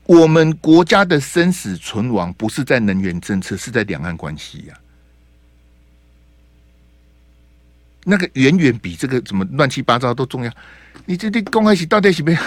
[0.06, 4.74] 我们国家的生死存亡不是在能源政策，是在两岸关系呀。
[8.04, 10.52] 那个远远比这个怎么乱七八糟都重要。
[11.04, 12.38] 你这这公开起到底是不是？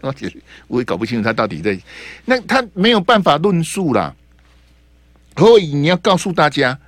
[0.00, 0.32] 而 且
[0.66, 1.78] 我也搞不清楚他到底在，
[2.24, 4.14] 那他没有办法论述啦。
[5.36, 6.78] 所以你要告诉大家，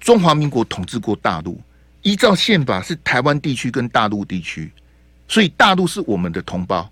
[0.00, 1.60] 中华民国统治过大陆，
[2.02, 4.70] 依照宪法是台湾地区跟大陆地区，
[5.28, 6.90] 所以大陆是我们的同胞。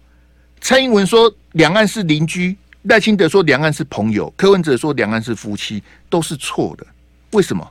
[0.61, 6.87] 蔡英文说两岸是邻居，赖清德说两岸是朋友，柯文哲说两岸是夫妻，都是错的。
[7.33, 7.69] 为什么？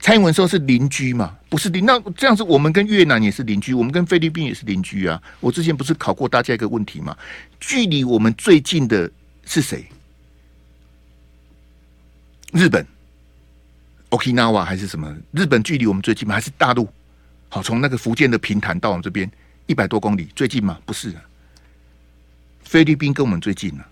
[0.00, 1.84] 蔡英文说是邻居嘛，不是邻。
[1.84, 5.22] 那这样子，我们跟越南也是邻居，我们跟菲律宾也是邻居啊。
[5.40, 7.14] 我之前不是考过大家一个问题吗？
[7.60, 9.10] 距离我们最近的
[9.44, 9.84] 是谁？
[12.52, 12.84] 日本
[14.08, 15.14] ，Okinawa 还是什么？
[15.32, 16.34] 日本距离我们最近吗？
[16.34, 16.88] 还是大陆？
[17.50, 19.30] 好，从那个福建的平潭到我们这边
[19.66, 20.80] 一百多公里，最近吗？
[20.86, 21.22] 不是啊。
[22.64, 23.86] 菲律宾跟我们最近啊。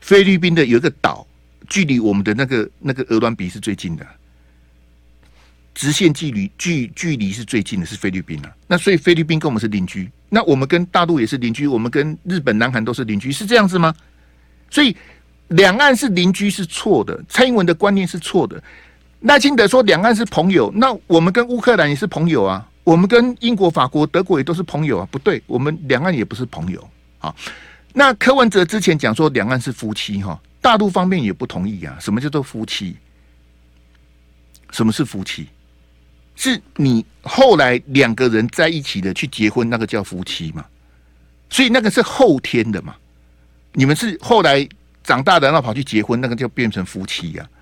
[0.00, 1.26] 菲律宾的有一个岛。
[1.68, 4.06] 距离我们的那个那个鹅銮鼻是最近的，
[5.74, 8.54] 直线距离距距离是最近的，是菲律宾啊。
[8.66, 13.94] 那所以菲律宾跟我们是邻居，那我们跟大陆也是邻居，我们跟日本、南韩都是邻居，是这样子吗？
[14.70, 14.96] 所以
[15.48, 18.62] 两岸是邻居是错的，蔡英文的观念是错的。
[19.20, 27.34] 赖清德说两岸是朋友，那我们跟乌克兰也是朋友啊，我们跟英国、法国、德国也都是朋友啊，不对，我们两岸也不是朋友啊。
[27.92, 30.38] 那柯文哲之前讲说两岸是夫妻哈。
[30.64, 31.94] 大陆方面也不同意啊！
[32.00, 32.96] 什么叫做夫妻？
[34.70, 35.46] 什么是夫妻？
[36.36, 40.64] 是你后来两个人在一起的去结婚，那个叫夫妻嘛？
[41.50, 42.96] 所以那个是后天的嘛？
[43.74, 44.66] 你们是后来
[45.02, 47.52] 长大的，然后跑去结婚，那个就变成夫妻呀、啊？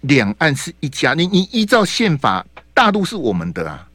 [0.00, 3.86] 两岸是一家，你你依照宪法，大陆是我们的啊？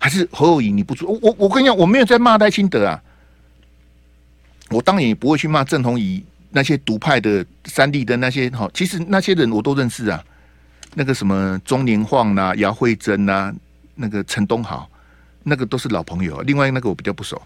[0.00, 1.08] 还是侯友宜你不说？
[1.22, 3.00] 我我跟你讲，我没有在骂赖清德啊。
[4.70, 10.22] 我当然也不会去骂郑弘仪那些独派的三立的那些哈，其实那些人我都认识啊，
[10.94, 13.52] 那个什么钟年晃呐、姚惠珍呐，
[13.96, 14.88] 那个陈东豪，
[15.42, 16.40] 那个都是老朋友。
[16.42, 17.40] 另外那个我比较不熟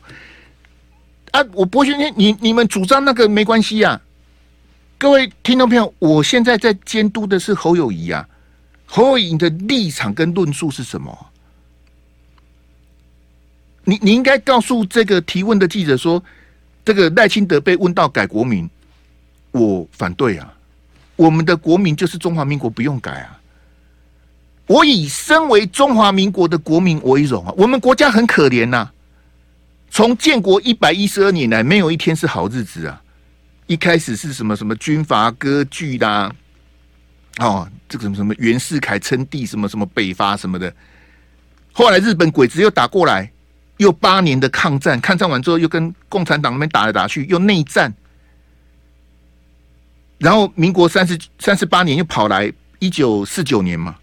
[1.32, 4.00] 啊，我不会去你你们主张那个没关系啊。
[4.98, 8.28] 各位听众朋友，我现在在监督的是侯友谊啊，
[8.84, 11.26] 侯友宜的立场跟论述是什么？
[13.84, 16.22] 你你应该告诉这个提问的记者说。
[16.84, 18.68] 这个赖清德被问到改国名，
[19.52, 20.52] 我反对啊！
[21.16, 23.40] 我们的国名就是中华民国，不用改啊！
[24.66, 27.54] 我以身为中华民国的国民为荣啊！
[27.56, 28.90] 我们国家很可怜呐、
[29.90, 33.00] 从建国一百一十二年来，没有一天是好日子啊！
[33.66, 36.30] 一开始是什么什么军阀割据啦，
[37.38, 40.70] 哦，这个什么什么袁世凯称帝，什么什么北伐什么的，
[41.72, 43.30] 后来日本鬼子又打过来。
[43.78, 47.92] 又八年的抗战，抗战完之后又跟共产党那边打来打去，又内战，
[50.18, 53.96] 然后民国三十三十八年又跑来一九四九年嘛，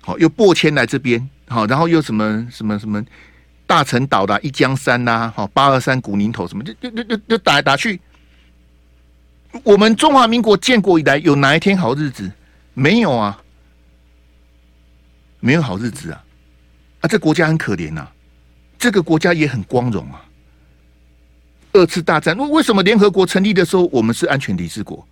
[0.00, 3.04] 好又播迁来这边，好然后又什么什么什么
[3.66, 8.00] 大陈岛的一江山呐、啊，好八二三古宁头什么就就就就就打来打去。
[9.62, 12.30] 我们中华民国建国以来有哪一天好日子？
[12.74, 13.42] 没有啊，
[15.40, 16.22] 没有好日子啊！
[17.00, 18.06] 啊，这国家很可怜呐、
[18.78, 20.24] 这个国家也很光荣啊！
[21.72, 25.06] 二次大战，为为什么联合国成立的时候我们是安全理事国？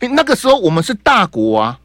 [0.00, 1.80] 哎，那个时候我们是大国啊！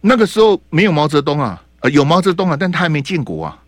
[0.00, 3.62] 那个时候没有毛泽东啊，呃，有毛泽东啊，但他还没建国啊。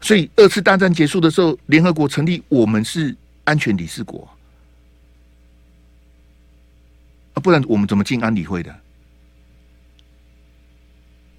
[0.00, 4.28] 所以二次大战结束的时候，联合国成立，我们是安全理事国
[7.34, 8.74] 啊，不然我们怎么进安理会的？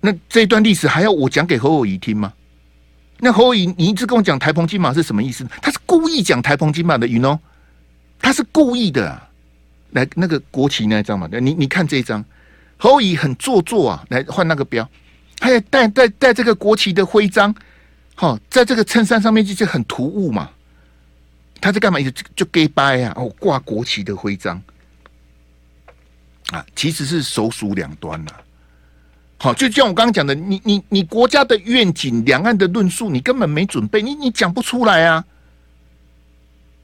[0.05, 2.33] 那这一段历史还要我讲给侯友宜听吗？
[3.19, 5.47] 那侯友宜，你一直跟我讲台澎金马是什么意思？
[5.61, 7.39] 他是故意讲台澎金马的，you know？
[8.19, 9.29] 他是故意的啊。
[9.91, 12.21] 来，那个国旗那一张嘛，你你看这一张，
[12.75, 14.05] 侯友宜很做作啊。
[14.09, 14.85] 来换那个标，
[15.39, 17.55] 还带带带这个国旗的徽章，
[18.15, 20.49] 好，在这个衬衫上面就是很突兀嘛。
[21.61, 21.97] 他在干嘛？
[22.01, 23.13] 就就 gay 掰啊！
[23.15, 24.61] 哦，挂国旗的徽章
[26.51, 28.33] 啊，其实是首鼠两端呐。
[29.43, 35.25] 好，就像我刚刚讲的，你你你国家的愿景、两岸的论述，你根本没准备，你你讲不出来啊。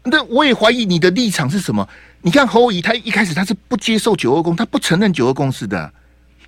[0.04, 1.88] 那我也怀疑你的立场是什么？
[2.22, 5.90] 你看侯友宜，他一开始他是不接受九二共，他不承认九二共识的。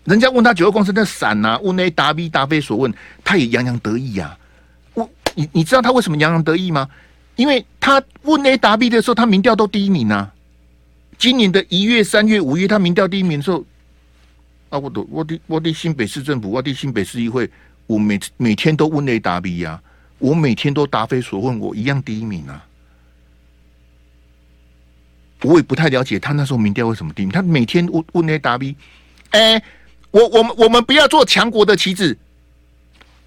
[0.03, 2.93] 人家问他九二共识那闪呐，问 A 答 B 答非所问，
[3.23, 4.37] 他也洋洋得意呀、啊。
[4.95, 6.89] 我你你知道他为什么洋洋得意吗？
[7.37, 10.29] 因为他问 A 答 B 的时候，他民调都第一名啊。
[11.17, 13.63] 今年的一月、三月、五月，他民调第一名的时候。
[14.71, 17.47] 啊，我的我的我的新北市政府，我的新北市议会，
[17.87, 19.79] 我每每天都问 A 答 B 啊，
[20.17, 22.65] 我每天都答非所问，我一样第一名啊。
[25.43, 28.77] 我也不太了解他那时候民调为什么第一名，他每天问问 A 答 B，
[29.31, 29.61] 哎，
[30.09, 32.17] 我我们我们不要做强国的棋子，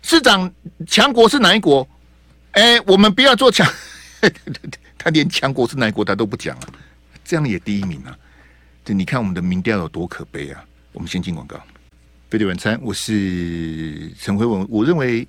[0.01, 0.51] 市长
[0.87, 1.87] 强国是哪一国？
[2.53, 3.71] 哎，我们不要做强，
[4.97, 6.69] 他连强国是哪一国他都不讲啊，
[7.23, 8.17] 这样也第一名啊。
[8.83, 10.65] 这你看我们的民调有多可悲啊！
[10.95, 11.61] 我们先进广告。
[12.31, 14.65] 飞碟晚餐，我是陈辉文。
[14.71, 15.27] 我认为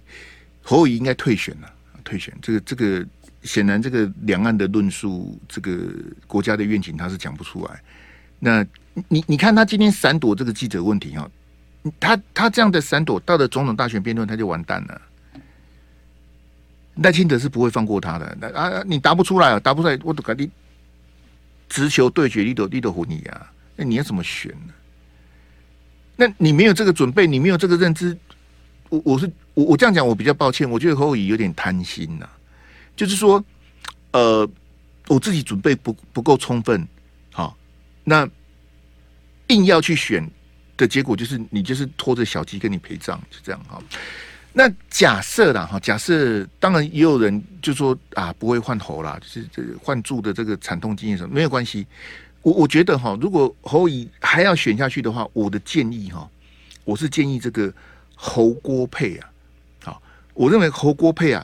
[0.62, 1.69] 侯友宜应该退选了，
[2.04, 2.34] 退选。
[2.39, 3.06] 这个这个
[3.41, 5.91] 显然，这个两岸的论述，这个
[6.28, 7.82] 国家的愿景，他是讲不出来。
[8.39, 8.65] 那
[9.10, 11.30] 你你看他今天闪躲这个记者问题啊，
[11.99, 15.01] 他他这样的闪躲，到了总统大选辩论，他就完蛋了。
[16.97, 18.38] 赖清德是不会放过他的。
[18.39, 20.49] 那啊，你答不出来啊，答不出来，我都赶紧。
[21.67, 23.51] 直球对决，你都你都唬你啊！
[23.75, 24.73] 那你要怎么选呢？
[26.15, 28.17] 那你没有这个准备，你没有这个认知，
[28.89, 30.69] 我我是我我这样讲，我比较抱歉。
[30.69, 32.30] 我觉得侯友宜有点贪心呐、
[32.95, 33.43] 就是说，
[34.12, 34.49] 呃，
[35.08, 36.88] 我自己准备不不够充分，
[37.32, 37.58] 好，
[38.04, 38.28] 那
[39.47, 40.25] 硬要去选
[40.78, 43.82] 的结果就是你就是拖着小鸡跟你陪葬，就这样哈。
[44.58, 51.86] 那假设啦哈，假设当然也有人就说啊，不会换侯啦，就是这换柱的这个惨痛经验什么没有关系。
[52.46, 56.30] 我我觉得哈，如果侯乙还要选下去的话，我的建议哈，
[56.84, 57.74] 我是建议这个
[58.14, 59.30] 侯郭配啊，
[59.84, 60.00] 好，
[60.36, 61.44] 我认为侯郭配啊，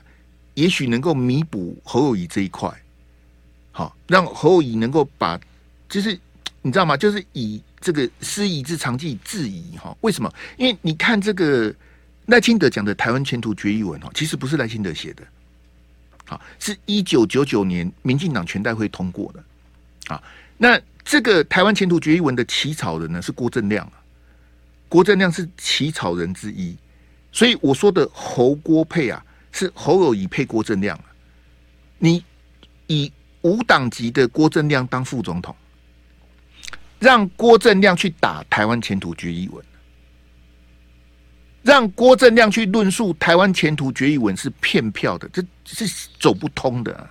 [0.53, 2.71] 也许能够弥补侯友宜这一块，
[3.71, 5.41] 好，让侯友宜能够把，
[5.89, 6.13] 就是
[6.61, 6.95] 你知道吗？
[6.95, 10.31] 就是以这个师夷之长技制夷哈，为什么？
[10.57, 11.73] 因为你看这个。
[12.27, 15.23] 赖清德讲的台湾前途决议文哈，其实不是赖清德写的，
[16.25, 19.43] 好，是一九九九年民进党全代会通过的，
[20.13, 20.23] 啊，
[20.55, 23.91] 那这个台湾前途决议文的起草人呢是郭正亮，
[24.87, 26.77] 郭正亮是起草人之一，
[27.31, 30.99] 所以我说的侯郭配啊，是侯友宜配郭正亮，
[31.97, 32.23] 你
[32.87, 33.11] 以
[33.41, 35.55] 无党籍的郭正亮当副总统，
[36.99, 39.63] 让郭正亮去打台湾前途决议文。
[41.63, 45.29] 让郭正亮去论述台湾前途决议文是骗票的，
[45.63, 47.07] 这是走不通的。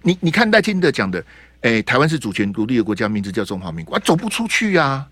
[0.00, 1.24] 你你看赖清德讲的，
[1.62, 5.08] 哎、台湾是主权独立的国家，名字叫中华民国，啊，走不出去啊。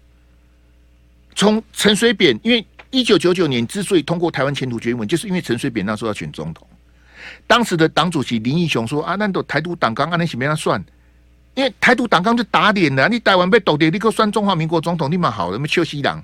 [1.34, 6.66] 从陈水扁，因为一九九九年之所以通过台湾前途决议文，就是因为陈水扁那时候要选总统，
[7.46, 10.82] 当时的党主席林义雄说啊，那都台独党纲，啊，那是没那算，
[11.54, 16.22] 因为台独党纲就打脸了，你台湾被斗掉，你给我算中华民国总统，你蛮好的，那么休息党，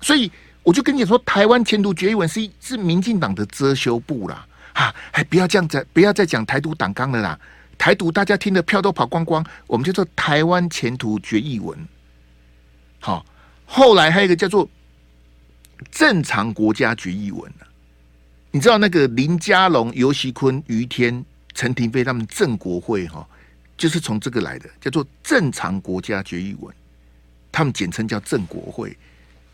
[0.00, 0.30] 所以。
[0.64, 7.38] 我就跟你说，台湾前途决议文是是民进党的遮羞布啦，哈，还不要这样子，不要再讲台独党纲了啦，
[7.78, 11.78] 台独大家听的票都跑光光，我们就做台湾前途决议文。
[12.98, 13.24] 好，
[13.64, 14.68] 后来还有一个叫做
[15.90, 17.50] 正常国家决议文，
[18.50, 23.26] 你知道那个林佳龙、游锡堃、余天、陈廷妃他们正国会哈，
[23.76, 26.74] 就是从这个来的，叫做正常国家决议文，
[27.52, 28.96] 他们简称叫正国会。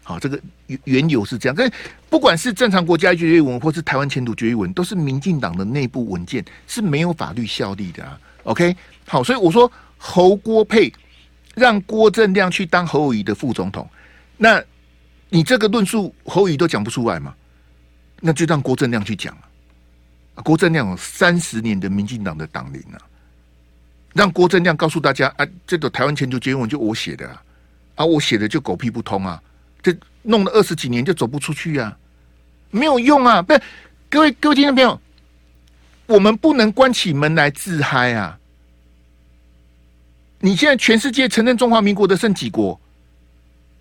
[0.06, 1.68] 好，这个原原有是这样，但
[2.10, 8.20] 不管是正常国家决议文，或是台湾前途决议文，都是民进党的内部文件，是没有法律效力的啊。
[8.42, 10.92] OK，好，所以我说侯郭配
[11.54, 13.88] 让郭正亮去当侯友宜的副总统，
[14.36, 14.62] 那
[15.30, 17.34] 你这个论述侯友宜都讲不出来嘛？
[18.20, 19.34] 那就让郭正亮去讲
[20.34, 20.42] 啊。
[20.42, 23.00] 郭正亮有三十年的民进党的党龄啊，
[24.12, 27.42] 让郭正亮告诉大家啊，这个台湾前途决议文就我写的啊，
[27.94, 29.42] 啊，我写的就狗屁不通啊。
[29.84, 31.94] 这弄了二十几年就走不出去啊，
[32.70, 33.42] 没有用啊！
[33.42, 33.60] 不是，
[34.08, 34.98] 各位各位听众朋友，
[36.06, 38.38] 我们不能关起门来自嗨啊！
[40.40, 42.80] 你现在全世界承认中华民国的剩几国？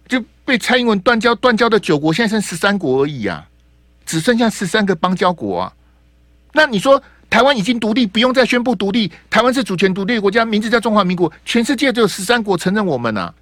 [0.09, 3.47] 就被蔡英文断交断交的九国，现在剩十三国而已啊，
[4.05, 5.73] 只剩下十三个邦交国啊！
[6.51, 13.33] 那你说台湾已经独立，不用再宣布独立，台湾是主权独立的国家，名字叫中华民国，全世界只有十三国承认我们啊！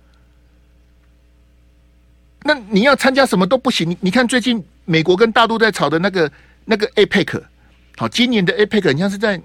[2.43, 3.89] 那你要参加什么都不行。
[3.89, 6.31] 你你看最近美国跟大陆在吵的那个
[6.65, 7.41] 那个 APEC，
[7.97, 9.39] 好，今年的 APEC 你像是在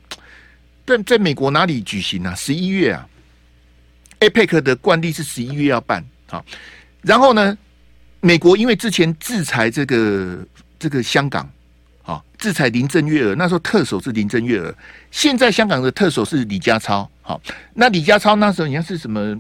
[0.87, 2.35] 在在美国哪里举行啊？
[2.35, 3.07] 十一月啊
[4.21, 6.05] ，APEC 的惯例是十一月要办。
[6.29, 6.45] 好，
[7.03, 7.57] 然后呢，
[8.21, 10.39] 美国因为之前制裁这个
[10.79, 11.49] 这个香港，
[12.03, 14.75] 好，制裁林郑月娥，那时候特首是林郑月娥，
[15.11, 17.09] 现在香港的特首是李家超。
[17.21, 17.41] 好，
[17.75, 19.39] 那李家超那时候你看是什么？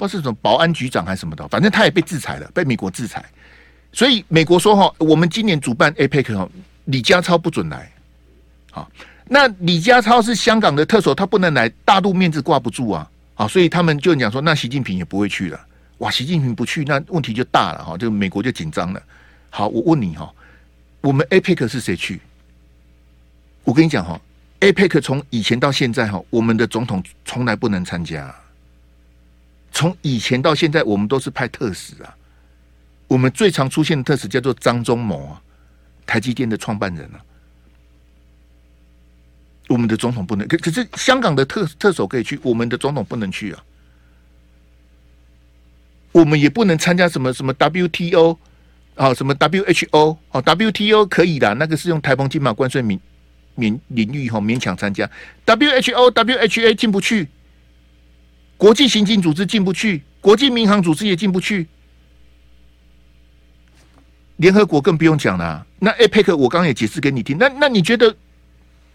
[0.00, 3.22] 不是什么保安局长还是什么的，反正他也被制裁了，被美国制裁。
[3.92, 6.48] 所以美国说哈，我们今年主办 APEC 哈，
[6.86, 7.92] 李家超不准来。
[8.70, 8.90] 好，
[9.26, 13.06] 那李家超是香港的特首，他不能来，大陆面子挂不住啊。
[13.34, 15.60] 好，所以他们就讲说，那习近平也不会去了。
[15.98, 19.02] 哇，习近平不去，那问题就大了哈，就美国就紧张了。
[19.50, 20.32] 好，我问你哈，
[21.02, 22.18] 我们 APEC 是谁去？
[23.64, 24.18] 我跟你讲哈
[24.60, 28.34] ，APEC 从以前到现在哈，我们的总统从来不能参加。
[29.72, 32.14] 从以前到现在，我们都是派特使啊。
[33.08, 35.42] 我们最常出现的特使叫做张忠谋啊，
[36.06, 37.20] 台积电的创办人啊。
[39.68, 43.62] 我们的总统不能，可可是香港的特特首可以去，我们的总统不能去啊。
[46.12, 48.36] 我们也不能参加什么什么 WTO
[48.96, 53.00] 啊，什么 WHO 哦，WTO 可以的，那个是用台风金马关税免
[53.54, 55.08] 免领域哈，勉强参加。
[55.46, 57.28] WHO、WHA 进不去，
[58.60, 61.66] 国际刑警组织进不去，国际民航组织也进不去，
[64.36, 65.66] 联合国更不用讲了。
[65.78, 68.14] 那 APEC 我刚刚也解释给你听，那那你觉得？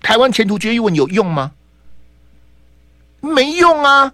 [0.04, 1.52] 台湾前途决议文有用吗？
[3.22, 4.14] 没用啊！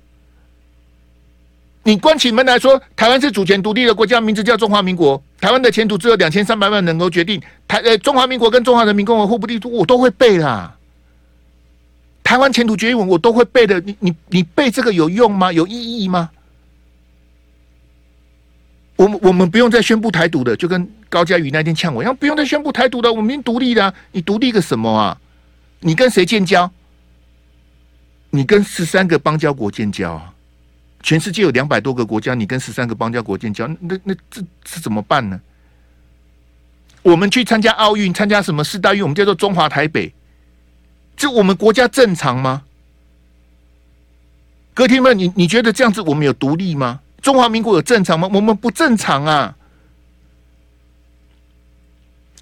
[1.84, 5.22] 你关起门来说，台湾是主权独立的国家，名字叫中华民国。
[5.42, 7.42] 台湾的前途只有两千三百万能够决定。
[7.68, 10.78] 台呃，中华民国跟中华人民共和国互不地图，我都会背啦。
[12.32, 15.52] 台湾前途决议文我都会背的，你你你背这个有用吗？
[15.52, 16.30] 有意义吗？
[18.96, 23.94] 我们我们不用再宣布台独的，就跟高嘉瑜那天呛我一样，不用再宣布台独的，我们已经独立了。
[24.14, 25.20] 你独立个什么啊？
[25.82, 26.72] 你跟谁建交？
[28.30, 30.34] 你跟十三个邦交国建交啊？
[31.04, 35.38] 全世界有两百多个国家，你跟十三个邦交国建交，那那这这怎么办呢？
[37.02, 39.02] 我们去参加奥运，参加什么世大运？
[39.04, 40.14] 我们叫做中华台北，
[41.22, 42.64] 这我们国家正常吗？
[44.74, 47.00] 各位听们，你你觉得这样子我们有独立吗？
[47.22, 48.28] 中华民国有正常吗？
[48.34, 49.56] 我们不正常啊！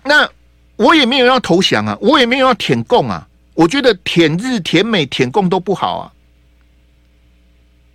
[0.06, 0.30] 那
[0.78, 3.28] 我也没有要投降啊，我也没有要舔共啊。
[3.54, 6.14] 我觉得舔日、舔美、舔共都不好啊。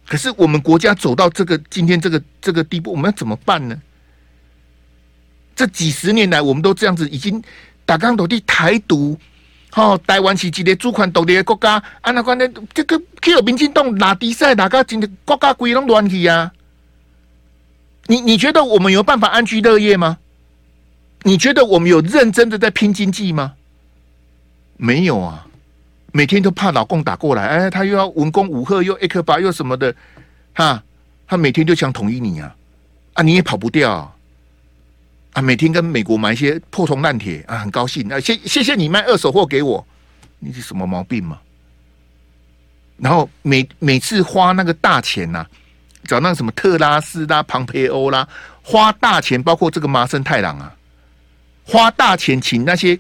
[0.07, 3.81] 可是我们国家走到这个今天这个这个地步，我们要怎么办呢？
[5.57, 7.43] 这几十年来，我们都这样子，已经
[7.87, 9.19] 打刚斗地台独，
[9.75, 16.53] 哦，台湾是一个主权独立的国家，安，那关键这个去有民进党拿比赛，哪个今天国家规拢乱去啊？
[18.07, 20.19] 你你觉得我们有办法安居乐业吗？
[21.23, 23.55] 你觉得我们有认真的在拼经济吗？
[24.77, 25.47] 没有啊。
[26.17, 29.93] 每天都怕老共打过来，哎，他又要文攻武吓，又 A 克巴又什么的，
[30.53, 30.81] 哈，
[31.27, 32.55] 他每天就想统一你啊，
[33.15, 34.14] 啊，你也跑不掉，
[35.35, 39.87] 啊，每天跟美国买一些破铜烂铁啊，很高兴啊，谢谢谢你卖二手货给我，
[40.39, 41.39] 你是什么毛病吗？
[42.97, 45.47] 然后每每次花那个大钱呐、
[46.05, 48.27] 找那个什么特拉斯啦、庞培欧啦，
[48.63, 50.75] 花大钱，包括这个麻生太郎啊，
[51.65, 52.99] 花大钱请那些。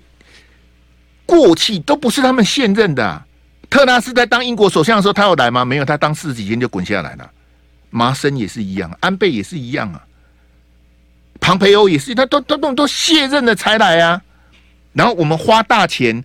[1.26, 3.24] 过气都不是他们现任的、
[3.70, 5.64] 特拉斯在当英国首相的时候，他有来吗？
[5.64, 7.30] 没有，他当四十几天就滚下来了。
[7.88, 10.04] 麻生也是一样，安倍也是一样啊。
[11.44, 14.22] 庞培欧也是，他都都都都卸任了才来啊。
[14.94, 16.24] 然后我们花大钱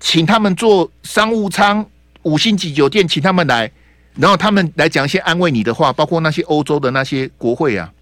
[0.00, 1.86] 请他们做商务舱、
[2.22, 3.70] 五星级酒店，请他们来，
[4.16, 7.92] 然后他们来讲一些安慰你的话，包括那些欧洲的那些国会啊。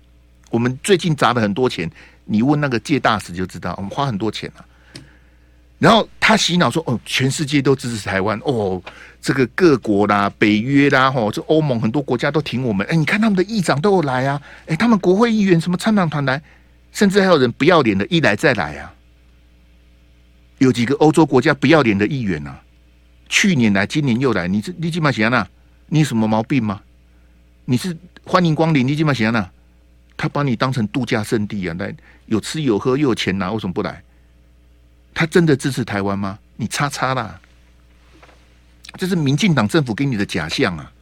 [0.51, 1.91] 我们最近砸了很多钱，
[2.25, 4.65] 你问那个借大使就知道，我们花很多钱啊。
[5.79, 8.83] 然后他洗脑说：“哦，全世界都支持台湾哦，
[9.21, 12.85] 这个各国啦、北约啦、吼，这欧盟很多国家都挺我们。
[12.89, 16.43] 哎，你看他们的议长都有来啊，哎，他们国会议员什么参访团来，
[16.91, 18.93] 甚至还有人不要脸的一来再来啊。
[20.59, 22.61] 有几个欧洲国家不要脸的议员啊，
[23.29, 24.49] 去年来，今年又来。
[24.49, 25.49] 你这你基本上啊，
[25.87, 26.81] 你有什么毛病吗？
[27.67, 29.49] 你是欢迎光临，你基本上啊，
[30.17, 31.95] 他把你当成度假胜地啊，来
[32.27, 34.03] 有吃有喝又有钱拿，为什么不来？”
[35.19, 36.39] 他真的支持台湾吗？
[36.55, 37.41] 你叉叉啦！
[38.97, 40.93] 这是民进党政府给你的假象啊！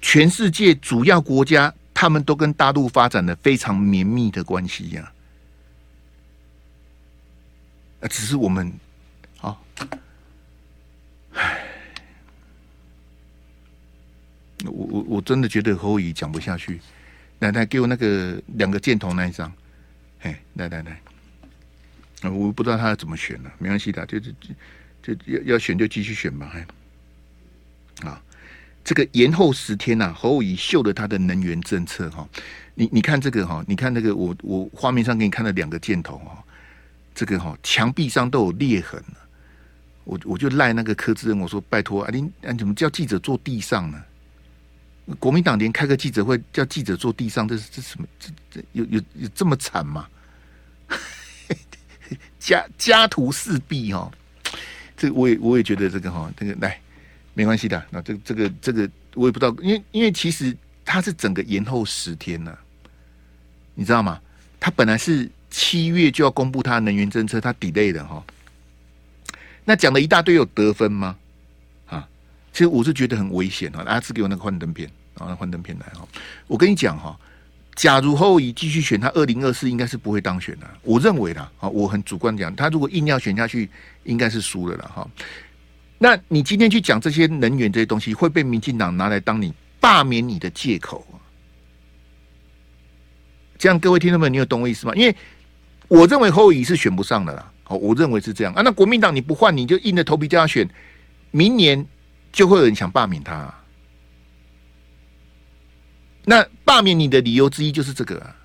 [0.00, 5.12] 全世界主要国家，他们都跟大陆发展了非常绵密的关系呀。
[8.00, 8.72] 啊，只是我们，
[9.38, 9.60] 好，
[11.32, 11.66] 唉，
[14.66, 16.80] 我我我真的觉得侯友宜讲不下去。
[17.40, 19.52] 来来，给我那个两个箭头那一张，
[20.20, 21.00] 哎，来来来。
[22.30, 23.50] 我不知道他要怎么选呢？
[23.58, 24.30] 没关系的，就就
[25.02, 26.46] 就就要要选就继续选吧。
[26.46, 28.20] 还啊，
[28.82, 32.28] 这个延后十天呐、啊，侯友宜秀了他的能源政策哈。
[32.74, 36.42] 你你看这个哈，你看那个我我画面上给你看了两个箭头哈，
[37.14, 39.16] 这个哈墙壁上都有裂痕了。
[40.04, 44.02] 我我就赖那个柯志恩，我说拜托啊，你啊怎么叫记者坐地上呢？
[45.18, 48.06] 国民党连开个记者会叫记者坐地上，这是这什么？
[48.18, 50.08] 这这有有有这么惨吗？
[52.44, 54.10] 家家徒四壁哈，
[54.96, 56.78] 这我也我也觉得这个哈，这个来
[57.32, 57.82] 没关系的。
[57.88, 62.54] 那这个这个这个我也不知道，因为因为其实它是整个延后十天呢、
[63.74, 64.20] 你知道吗？
[64.60, 68.22] 它本来是七月就要公布他的能源政策，他 delay 的哈。
[69.64, 71.16] 那讲了一大堆，有得分吗？
[71.86, 72.06] 啊，
[72.52, 73.82] 其实我是觉得很危险啊！
[73.86, 76.06] 阿志给我那个幻灯片，然后幻灯片来哈。
[76.46, 77.18] 我跟你讲哈，
[77.74, 80.66] 假如侯友宜继续选，他二零二四应该是不会当选的。
[80.82, 83.68] 我认为啦，啊，我很主观讲，他如果硬要选下去，
[84.04, 85.08] 应该是输了了哈。
[85.98, 91.04] 那你今天去讲这些能源这些东西，会被民进党拿来当你罢免你的借口。
[93.58, 94.94] 这样，各位听众们，你有懂我意思吗？
[94.94, 95.16] 因为
[95.88, 97.50] 我认为侯友宜是选不上的啦。
[97.64, 98.62] 好，我认为是这样啊。
[98.62, 100.68] 那国民党你不换，你就硬着头皮叫他选，
[101.30, 101.84] 明年
[102.30, 103.52] 就会有人想罢免他。
[106.24, 108.36] 那罢免你的理由之一就是这个啊。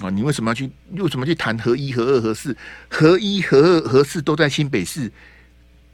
[0.00, 0.70] 啊，你为什么要去？
[0.92, 2.54] 为什么去谈合一、合二、合四？
[2.88, 5.10] 合一、合二、合四都在新北市，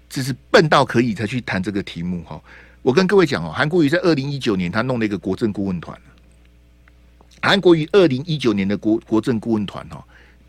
[0.09, 2.43] 这是笨到可以才去谈这个题目哈。
[2.83, 5.97] 我跟各位讲哦，韩国瑜在二零一九年他弄了一个国政顾问团。
[7.41, 10.03] 韩国瑜二零一九年的国国政顾问团哦。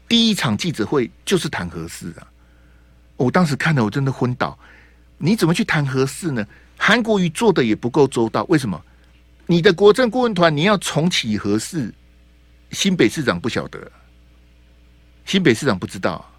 [0.07, 2.28] 第一场记者会就是谈合四啊！
[3.17, 4.57] 我当时看了，我真的昏倒。
[5.17, 6.45] 你怎么去谈合四呢？
[6.78, 8.43] 韩国瑜做的也不够周到。
[8.45, 8.84] 为什么？
[9.45, 11.93] 你的国政顾问团你要重启何事，
[12.71, 13.91] 新北市长不晓得，
[15.25, 16.29] 新北市长不知道。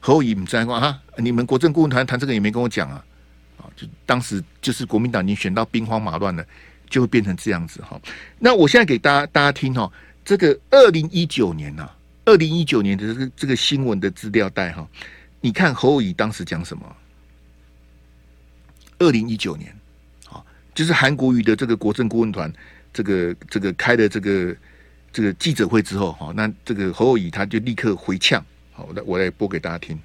[0.00, 1.00] 侯友宜不在啊！
[1.16, 3.04] 你们国政顾问团谈这个也没跟我讲啊！
[3.58, 6.44] 啊，就当时就是国民党已经选到兵荒马乱了，
[6.90, 8.00] 就会变成这样子哈。
[8.38, 9.90] 那我现在给大家大家听哈，
[10.24, 11.88] 这个二零一九年呐。
[12.24, 14.88] 二零一九年的这个这个新闻的资料袋哈，
[15.40, 16.96] 你看侯友宜当时讲什么？
[18.98, 19.76] 二零一九年，
[20.74, 22.52] 就是韩国瑜的这个国政顾问团，
[22.92, 24.56] 这个这个开的这个
[25.12, 29.98] 这个记者会之后，哈，那这个侯友宜他就立刻回呛，好，我来我来播给大家听，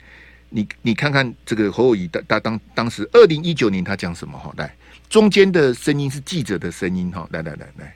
[0.50, 4.38] 你你看看这个侯友宜的他当当时二零一九年他讲什么？
[4.38, 4.76] 哈，来，
[5.10, 7.96] 中间的声音是记者的声音，哈，来来来来。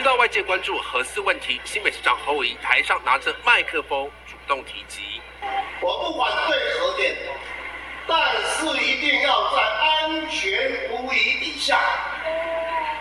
[0.00, 5.20] 知道外界关注核四问题，新北市长侯友宜台上拿着麦克风主动提及
[5.82, 7.14] ：“我不反对核电，
[8.06, 11.78] 但是一定要在安全无疑底下，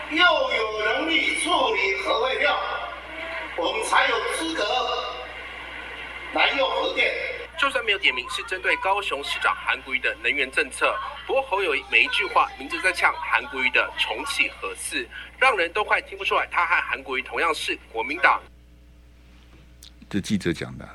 [0.09, 2.59] 又有能力处理核废料，
[3.55, 4.65] 我们才有资格
[6.33, 7.13] 来用核电。”
[7.59, 10.95] 就算没有点名是针对高雄市长韩国瑜的能源政策，
[11.27, 15.05] 不过侯友宜每一句话明着在呛韩国瑜的重启核四，
[15.37, 18.41] 让人都快听不出来他和韩国瑜同样是国民党。
[20.09, 20.89] 这记者讲的，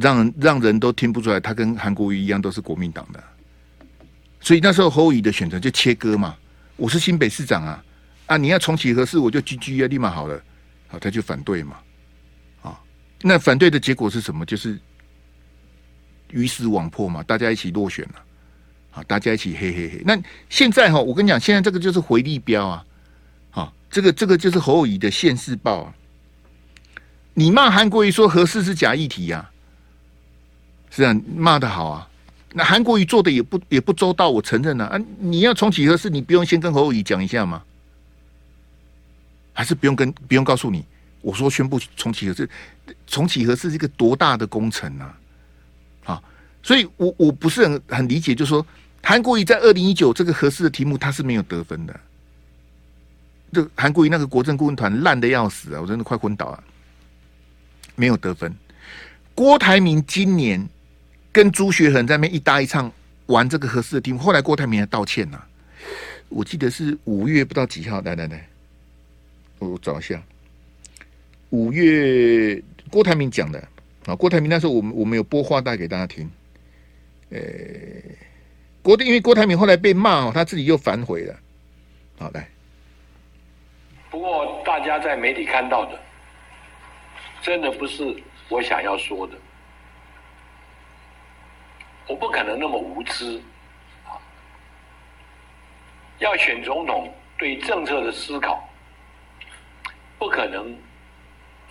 [0.00, 3.22] 让让人都听不出来他跟韩国瑜一样都是国民党的，
[4.40, 6.38] 所以那时候侯友宜的选择就切割嘛，
[6.76, 7.84] 我是新北市长啊，
[8.26, 10.40] 啊你要重启核四我就 GG 啊，立马好了，
[10.86, 11.76] 好他就反对嘛，
[12.62, 12.80] 啊
[13.20, 14.46] 那反对的结果是什么？
[14.46, 14.78] 就是。
[16.30, 18.22] 鱼死网破嘛，大家一起落选了，
[18.90, 20.02] 好，大家一起嘿嘿嘿。
[20.04, 20.18] 那
[20.48, 22.84] 现在哈，我跟你讲，现在这个就是回力标啊，
[23.50, 25.94] 好，这个这个就是侯友宜的现世报啊。
[27.34, 29.50] 你骂韩国瑜说核四是假议题呀，
[30.90, 32.08] 是啊，骂的好啊。
[32.52, 34.86] 那韩国瑜做的也不也不周到，我承认啊。
[34.86, 37.62] 啊，你要重启核四，你不用先跟侯友宜讲一下吗？
[39.52, 40.84] 还是不用跟不用告诉你？
[41.22, 42.48] 我说宣布重启核四，
[43.06, 45.18] 重启核四是一个多大的工程啊！
[46.66, 48.66] 所以我我不是很很理解，就是说
[49.00, 52.00] 韩国瑜在二零一九这个合适的题目他是没有得分的，
[53.52, 56.64] 这韩国瑜那个国政顾问团烂的要死啊，我真的快昏倒了，
[57.94, 58.52] 没有得分。
[59.32, 60.68] 郭台铭今年
[61.30, 62.90] 跟朱学恒在那边一搭一唱
[63.26, 65.40] 玩这个合适的题目，后来郭台铭还道歉呐、
[66.28, 68.48] 我记得是五月不知道几号，来来来，
[69.60, 70.20] 我找一下，
[71.50, 72.60] 五月
[72.90, 73.68] 郭台铭讲的。
[74.06, 76.28] 啊，郭台铭那时候我们我们有播话带给大家听。
[77.30, 77.38] 呃，
[78.82, 81.34] 郭的，因为郭台铭后来被骂哦，他自己又反悔了。
[82.18, 82.48] 好，来。
[84.10, 86.00] 不过大家在媒体看到的，
[87.42, 88.16] 真的不是
[88.48, 89.34] 我想要说的。
[92.08, 93.36] 我不可能那么无知
[94.06, 94.14] 啊！
[96.20, 98.66] 要选总统，对政策的思考，
[100.16, 100.72] 不可能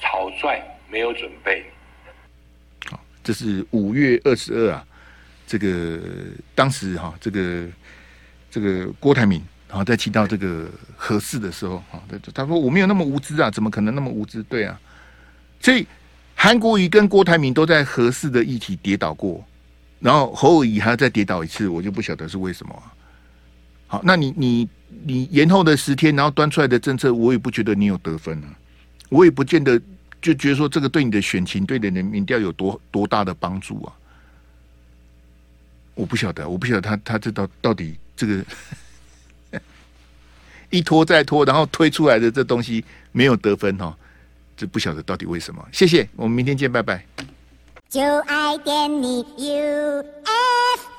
[0.02, 1.66] 草率没有准备。
[2.92, 4.86] 好，这是五月二十二啊。
[5.48, 6.00] 这个
[6.54, 7.68] 当时哈，这个
[8.50, 12.02] 这个郭台铭，然后在提到这个合适的时候，哈，
[12.34, 14.42] 他说我没有那么无知啊，怎么可能那么无知？
[14.44, 14.80] 对啊，
[15.60, 15.86] 所以
[16.34, 19.46] 韩国瑜跟郭台铭都在合适的议题跌倒过，
[20.00, 22.92] 然后侯友宜还要再跌倒一次，我就不晓得是为什么啊。
[23.88, 24.68] 好，那你你
[25.04, 28.50] 你延后的十天，然后端出来的政策，我也不觉得你有得分啊，
[29.10, 29.80] 我也不见得
[30.22, 33.94] 就觉得说这个对你的选情、对你的民调有多多大的帮助啊。
[35.96, 38.46] 我不晓得，我不晓得他他这到到底这个
[40.70, 43.96] 一拖再拖，然后推出来的这东西没有得分哈，
[44.58, 45.66] 这不晓得到底为什么。
[45.72, 47.06] 谢谢，我们明天见，拜拜。
[47.88, 50.95] 就爱点你 UFO